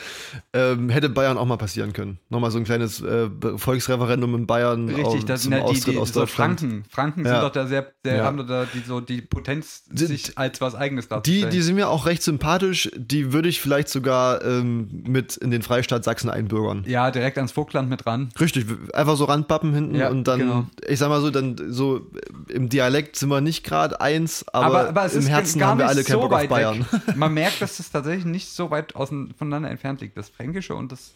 [0.53, 2.19] Ähm, hätte Bayern auch mal passieren können.
[2.29, 5.97] Nochmal so ein kleines äh, Volksreferendum in Bayern Richtig, auf, das sind ja die, die
[5.97, 6.27] aus so.
[6.27, 6.85] Franken.
[6.91, 7.31] Franken Ja.
[7.33, 8.25] sind doch da sehr, sehr Ja.
[8.25, 11.51] haben doch da die, so die Potenz, Die- sich als was Eigenes Die, darzustellen.
[11.51, 12.91] die sind mir auch recht sympathisch.
[12.95, 16.85] Die würde ich vielleicht sogar ähm, mit in den Freistaat Sachsen einbürgern.
[16.87, 18.29] ja, direkt ans Vogtland mit ran.
[18.39, 20.67] Richtig, einfach so Randpappen hinten Ja, und dann, genau.
[20.87, 22.03] ich sag mal so, dann so
[22.49, 25.87] im Dialekt sind wir nicht gerade eins, aber, aber, aber im Herzen gar haben wir
[25.87, 26.81] alle keinen so Bock auf Bayern.
[26.91, 27.17] Weg.
[27.17, 30.17] Man merkt, dass das tatsächlich nicht so weit außen, voneinander entfernt liegt.
[30.17, 31.13] Das Fränkische und das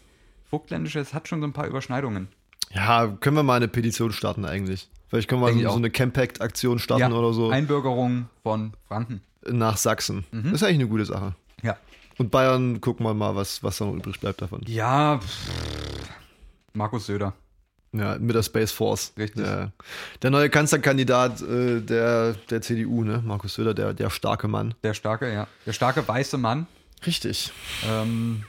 [0.51, 2.29] Vogtländische, es hat schon so ein paar Überschneidungen.
[2.73, 4.89] Ja, können wir mal eine Petition starten eigentlich.
[5.09, 9.23] Vielleicht können wir ich so, so eine Campact-Aktion starten oder so Einbürgerung von Franken.
[9.49, 10.25] nach Sachsen.
[10.33, 10.45] Mhm.
[10.45, 11.35] Das ist eigentlich eine gute Sache.
[11.63, 11.77] Ja.
[12.19, 14.61] Und Bayern, gucken wir mal, was, was da noch übrig bleibt davon.
[14.67, 15.49] Ja, pff,
[16.75, 17.33] Markus Söder.
[17.93, 19.13] Ja, mit der Space Force.
[19.17, 19.47] Richtig.
[19.47, 19.73] Ja.
[20.23, 23.23] Der neue Kanzlerkandidat äh, der, der CDU, ne?
[23.25, 24.75] Markus Söder, der, der starke Mann.
[24.83, 25.49] Der starke, ja.
[25.65, 26.67] Der starke weiße Mann.
[27.07, 27.53] Richtig.
[27.89, 28.45] ähm,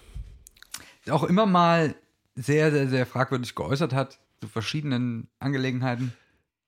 [1.09, 1.95] auch immer mal
[2.35, 6.13] sehr, sehr, sehr fragwürdig geäußert hat zu verschiedenen Angelegenheiten.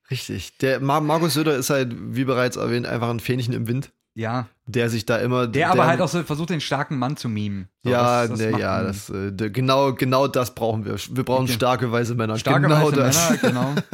[0.10, 0.58] Richtig.
[0.58, 4.48] Der Mar Markus Söder ist halt, wie bereits erwähnt, einfach ein Fähnchen im Wind, Ja,
[4.66, 5.48] der sich da immer.
[5.48, 7.70] der, aber halt auch so versucht, den starken Mann zu mimen.
[7.84, 10.98] So, ja, das- das ne, ja, das, äh, der, genau, genau das brauchen wir.
[10.98, 11.54] Wir brauchen Okay.
[11.54, 12.38] starke weiße Männer.
[12.38, 13.30] starke genau weiße das.
[13.42, 13.76] Männer, genau.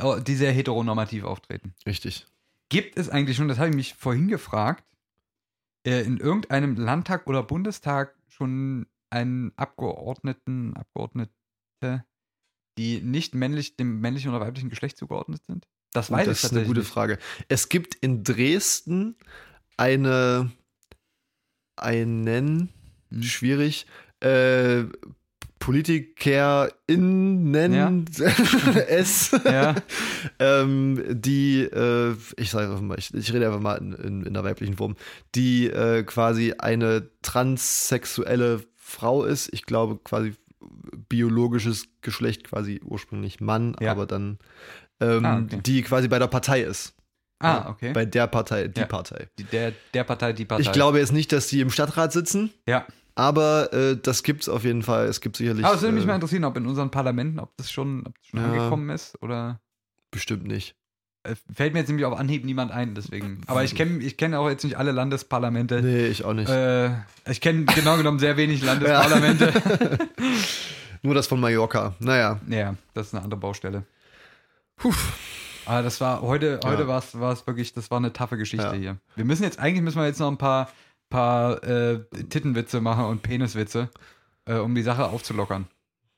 [0.00, 1.72] Oh, die sehr heteronormativ auftreten.
[1.86, 2.26] Richtig.
[2.68, 4.84] Gibt es eigentlich schon, das habe ich mich vorhin gefragt,
[5.86, 11.30] äh, in irgendeinem Landtag oder Bundestag schon einen Abgeordneten, Abgeordnete,
[12.76, 15.68] die nicht männlich, dem männlichen oder weiblichen Geschlecht zugeordnet sind?
[15.94, 16.88] Das weiß das ich ist eine gute nicht.
[16.90, 17.16] Frage.
[17.48, 19.16] Es gibt in Dresden
[19.78, 20.50] eine
[21.76, 22.68] einen
[23.10, 23.22] Hm.
[23.22, 23.86] schwierig
[24.20, 24.84] äh,
[25.58, 28.04] PolitikerInnen
[28.88, 29.74] es Ja,
[30.38, 34.34] ähm, die äh, ich sage einfach mal ich, ich rede einfach mal in, in, in
[34.34, 34.96] der weiblichen Form
[35.34, 40.34] die äh, quasi eine transsexuelle Frau ist ich glaube quasi
[41.08, 43.90] biologisches Geschlecht quasi ursprünglich Mann Ja.
[43.92, 44.38] aber dann
[45.00, 45.60] ähm, Ah, okay.
[45.64, 46.94] die quasi bei der Partei ist
[47.40, 47.92] ah, okay.
[47.92, 48.86] bei der Partei die Ja.
[48.86, 50.62] Partei Die- der, der Partei, die Partei.
[50.62, 52.86] ich glaube jetzt nicht dass die im Stadtrat sitzen Ja.
[53.14, 56.06] aber äh, das gibt's auf jeden Fall es gibt sicherlich Aber es würde mich äh,
[56.06, 58.46] mal interessieren, ob in unseren Parlamenten, ob das schon, ob das schon Ja.
[58.46, 59.60] angekommen ist oder.
[60.10, 60.74] bestimmt nicht
[61.26, 63.40] Äh, Fällt mir jetzt nämlich auf Anhieb niemand ein, deswegen.
[63.46, 65.80] Aber ich kenne ich kenn auch jetzt nicht alle Landesparlamente.
[65.82, 66.50] Nee, ich auch nicht.
[66.50, 66.90] Äh,
[67.26, 69.50] ich kenne genau genommen sehr wenig Landesparlamente.
[71.02, 71.94] Nur das von Mallorca.
[71.98, 72.40] Naja.
[72.48, 73.84] ja, das ist eine andere Baustelle.
[74.76, 74.92] Puh.
[75.66, 76.88] Aber das war heute, heute Ja.
[76.88, 78.72] war es war es wirklich, das war eine taffe Geschichte Ja.
[78.74, 78.98] hier.
[79.16, 80.68] Wir müssen jetzt, eigentlich müssen wir jetzt noch ein paar,
[81.08, 83.88] paar äh, Tittenwitze machen und Peniswitze,
[84.46, 85.66] äh, um die Sache aufzulockern.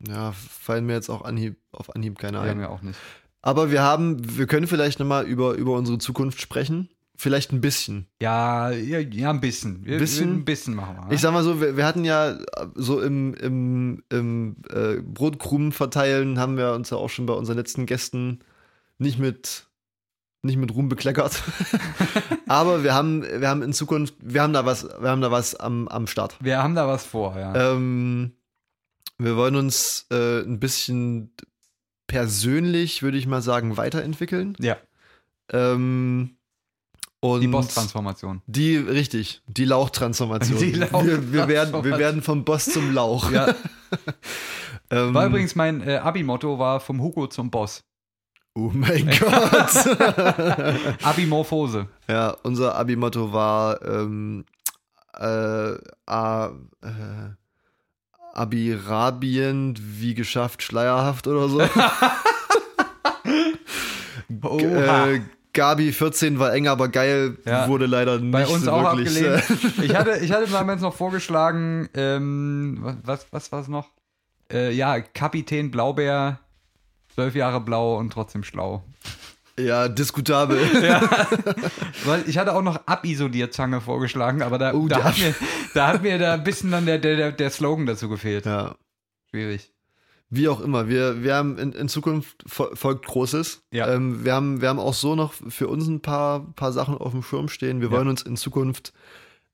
[0.07, 2.59] Ja, fallen mir jetzt auch Anhieb, auf Anhieb keine ein.
[2.59, 2.99] wir auch nicht.
[3.41, 6.89] Aber wir haben, wir können vielleicht nochmal über, über unsere Zukunft sprechen.
[7.17, 8.07] Vielleicht ein bisschen.
[8.21, 9.85] Ja, ja, ja ein bisschen.
[9.85, 10.33] Wir, Bisschen?
[10.35, 11.07] Ein bisschen machen wir.
[11.07, 11.15] ne?
[11.15, 12.39] Ich sag mal so, wir, wir hatten ja
[12.75, 17.57] so im, im, im äh, Brotkrumen verteilen, haben wir uns ja auch schon bei unseren
[17.57, 18.41] letzten Gästen
[18.99, 19.67] nicht mit,
[20.43, 21.43] nicht mit Ruhm bekleckert.
[22.49, 25.55] Aber wir haben, wir haben in Zukunft, wir haben da was, wir haben da was
[25.55, 26.37] am, am Start.
[26.41, 27.73] wir haben da was vor, ja.
[27.73, 28.33] Ähm,
[29.19, 31.33] wir wollen uns äh, ein bisschen
[32.07, 34.55] persönlich, würde ich mal sagen, weiterentwickeln.
[34.61, 34.77] ja,
[35.53, 36.36] Ähm,
[37.21, 38.43] und die Boss-Transformation.
[38.47, 40.59] Die, richtig, die Lauchtransformation.
[40.61, 43.31] Die wir, wir, werden, wir werden vom Boss zum Lauch.
[43.31, 43.55] Ja,
[44.91, 47.83] Ähm, war übrigens mein äh, Abi-Motto war vom Hugo zum Boss.
[48.55, 51.03] Oh mein Gott.
[51.03, 51.89] Abimorphose.
[52.09, 54.45] ja, unser Abi-Motto war ähm,
[55.15, 55.75] äh,
[56.07, 56.51] A,
[56.83, 57.31] äh,
[58.33, 61.61] Abirabien, wie geschafft, schleierhaft oder so.
[64.43, 65.09] Oha.
[65.09, 65.21] äh,
[65.57, 67.67] Gabi 14 war eng, aber geil, Ja.
[67.69, 69.17] wurde leider nicht Bei uns so auch wirklich.
[69.27, 69.79] abgelehnt.
[69.83, 73.91] Ich hatte, ich hatte damals noch vorgeschlagen, ähm, was, was, was war es noch?
[74.53, 76.39] Äh, ja, Kapitän Blaubeer,
[77.15, 78.85] zwölf Jahre blau und trotzdem schlau.
[79.59, 80.59] ja, diskutabel.
[82.05, 85.35] Weil ich hatte auch noch Abisolierzange vorgeschlagen, aber da, Oh, da, hat mir,
[85.75, 88.47] da hat mir da ein bisschen dann der, der, der Slogan dazu gefehlt.
[88.47, 88.77] ja.
[89.31, 89.73] Schwierig.
[90.29, 93.63] Wie auch immer, wir, wir haben in, in Zukunft fol- folgt Großes.
[93.71, 93.93] Ja.
[93.93, 97.13] Ähm, wir, haben, wir haben auch so noch für uns ein paar, paar Sachen auf
[97.13, 97.81] dem Schirm stehen.
[97.81, 97.93] Wir Ja.
[97.97, 98.93] wollen uns in Zukunft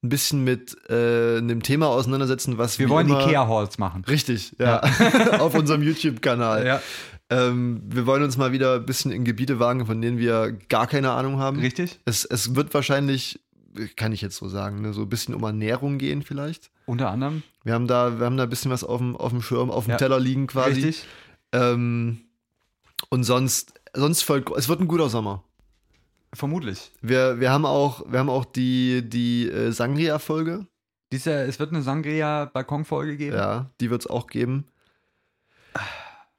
[0.02, 4.04] ein bisschen mit äh, einem Thema auseinandersetzen, was Wir wollen Ikea-Halls machen.
[4.08, 4.80] Richtig, ja.
[5.38, 6.66] auf unserem YouTube-Kanal.
[6.66, 6.82] Ja,
[7.30, 10.86] Ähm, wir wollen uns mal wieder ein bisschen in Gebiete wagen, von denen wir gar
[10.88, 11.60] keine Ahnung haben.
[11.60, 12.00] richtig?
[12.04, 13.40] Es, es wird wahrscheinlich,
[13.96, 16.71] kann ich jetzt so sagen, ne, so ein bisschen um Ernährung gehen vielleicht.
[16.86, 17.42] Unter anderem.
[17.64, 19.84] Wir haben da, wir haben da ein bisschen was auf dem, auf dem Schirm, auf
[19.84, 19.96] dem Ja.
[19.96, 20.82] Teller liegen quasi.
[20.84, 21.06] Richtig?
[21.52, 22.22] Ähm,
[23.08, 25.44] und sonst, sonst folgt, es wird ein guter Sommer.
[26.34, 26.90] Vermutlich.
[27.02, 30.66] Wir, wir haben auch, wir haben auch die, die äh, Sangria-Folge.
[31.12, 33.36] Dies Jahr, es wird eine Sangria-Balkon-Folge geben.
[33.36, 34.66] Ja, die wird es auch geben.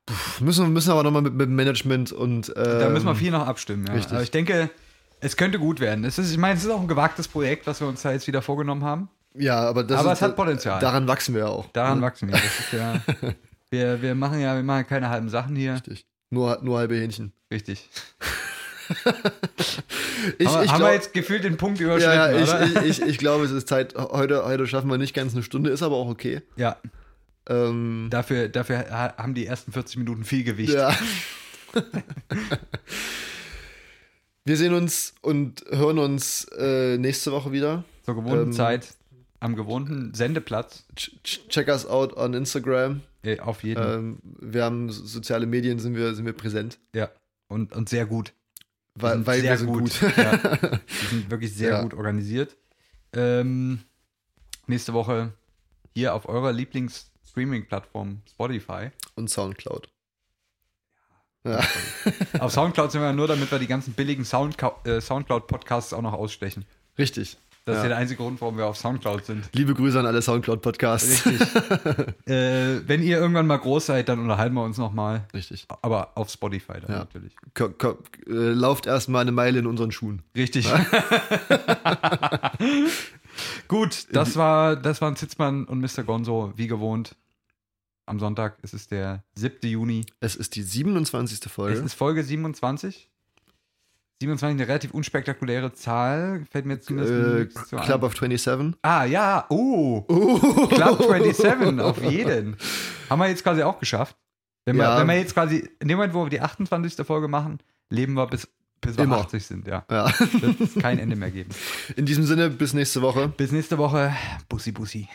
[0.05, 2.49] Puh, müssen, müssen aber nochmal mit, mit dem Management und.
[2.49, 3.85] Ähm, Da müssen wir viel noch abstimmen.
[3.87, 3.93] Ja.
[3.93, 4.13] richtig.
[4.13, 4.69] Aber ich denke,
[5.19, 6.03] es könnte gut werden.
[6.05, 8.27] Es ist, ich meine, es ist auch ein gewagtes Projekt, was wir uns da jetzt
[8.27, 9.09] wieder vorgenommen haben.
[9.35, 10.79] Ja, aber das Aber ist, es hat Potenzial.
[10.79, 11.67] Daran wachsen wir ja auch.
[11.71, 12.05] Daran Ne?
[12.05, 12.39] wachsen wir.
[12.79, 13.01] Ja,
[13.71, 15.73] wir, wir machen ja, wir machen keine halben Sachen hier.
[15.73, 16.05] Richtig.
[16.29, 17.33] Nur, nur halbe Hähnchen.
[17.51, 17.89] Richtig.
[20.37, 22.63] Ich, haben ich haben glaub- wir jetzt gefühlt den Punkt überschritten, ja, ja, oder?
[22.65, 23.95] ich, ich, ich, ich glaube, es ist Zeit.
[23.95, 26.41] Heute, heute schaffen wir nicht ganz eine Stunde, ist aber auch okay.
[26.55, 26.77] ja,
[27.49, 30.73] Ähm, dafür, dafür ha- haben die ersten 40 Minuten viel Gewicht.
[30.73, 30.93] Ja.
[34.45, 37.83] Wir sehen uns und hören uns äh, nächste Woche wieder.
[38.03, 38.87] Zur gewohnten Ähm, Zeit,
[39.43, 40.85] am gewohnten Sendeplatz.
[40.95, 43.01] Ch ch check us out on Instagram.
[43.41, 43.83] Auf jeden.
[43.83, 46.79] Ähm, wir haben so- soziale Medien, sind wir, sind wir präsent.
[46.93, 47.09] Ja.
[47.47, 48.33] Und, und sehr gut.
[48.95, 50.01] Weil, weil sehr wir sind gut.
[50.17, 50.37] Ja.
[51.01, 51.81] Die sind wirklich sehr Ja.
[51.81, 52.55] gut gut organisiert.
[53.13, 53.79] Ähm,
[54.67, 55.33] nächste Woche
[55.95, 58.89] hier auf eurer Lieblings-Streaming-Plattform Spotify.
[59.15, 59.89] und Soundcloud.
[61.45, 61.61] Ja.
[62.39, 66.65] Auf Soundcloud sind wir nur, damit wir die ganzen billigen äh, Soundcloud-Podcasts auch noch ausstechen.
[66.97, 67.37] Richtig.
[67.65, 67.83] Das ist Ja.
[67.83, 69.49] ja der einzige Grund, warum wir auf Soundcloud sind.
[69.53, 71.25] Liebe Grüße an alle Soundcloud-Podcasts.
[71.25, 71.41] Richtig.
[72.27, 75.25] äh, wenn ihr irgendwann mal groß seid, dann unterhalten wir uns nochmal.
[75.33, 75.65] Richtig.
[75.81, 76.97] Aber auf Spotify dann Ja.
[76.99, 77.33] natürlich.
[77.53, 77.69] Ko
[78.27, 80.23] äh, lauft erstmal eine Meile in unseren Schuhen.
[80.35, 80.67] Richtig.
[83.67, 86.03] Gut, das war, das waren Zitzmann und Mr.
[86.03, 87.15] Gonzo, wie gewohnt.
[88.05, 89.59] Am Sonntag, es ist der 7.
[89.69, 90.05] Juni.
[90.19, 91.49] Es ist die 27.
[91.49, 91.77] Folge.
[91.79, 93.09] Es ist Folge 27.
[94.21, 96.43] 27, eine relativ unspektakuläre Zahl.
[96.51, 97.11] Fällt mir zumindest
[97.57, 98.05] äh, so Club ein.
[98.05, 98.73] of 27.
[98.81, 100.03] Ah, ja, oh.
[100.07, 100.67] Uh.
[100.67, 102.55] Club 27, auf jeden.
[103.09, 104.15] Haben wir jetzt quasi auch geschafft.
[104.65, 104.99] Wenn wir, Ja.
[104.99, 107.05] wenn wir jetzt quasi, in dem Moment, wo wir die 28.
[107.05, 107.59] Folge machen,
[107.89, 108.47] leben wir bis,
[108.79, 109.17] bis wir Immer.
[109.17, 109.83] 80 sind, ja.
[109.91, 110.05] Ja.
[110.19, 111.49] Wird es kein Ende mehr geben.
[111.97, 113.27] In diesem Sinne, bis nächste Woche.
[113.27, 114.15] Bis nächste Woche.
[114.47, 115.09] Bussi, Bussi.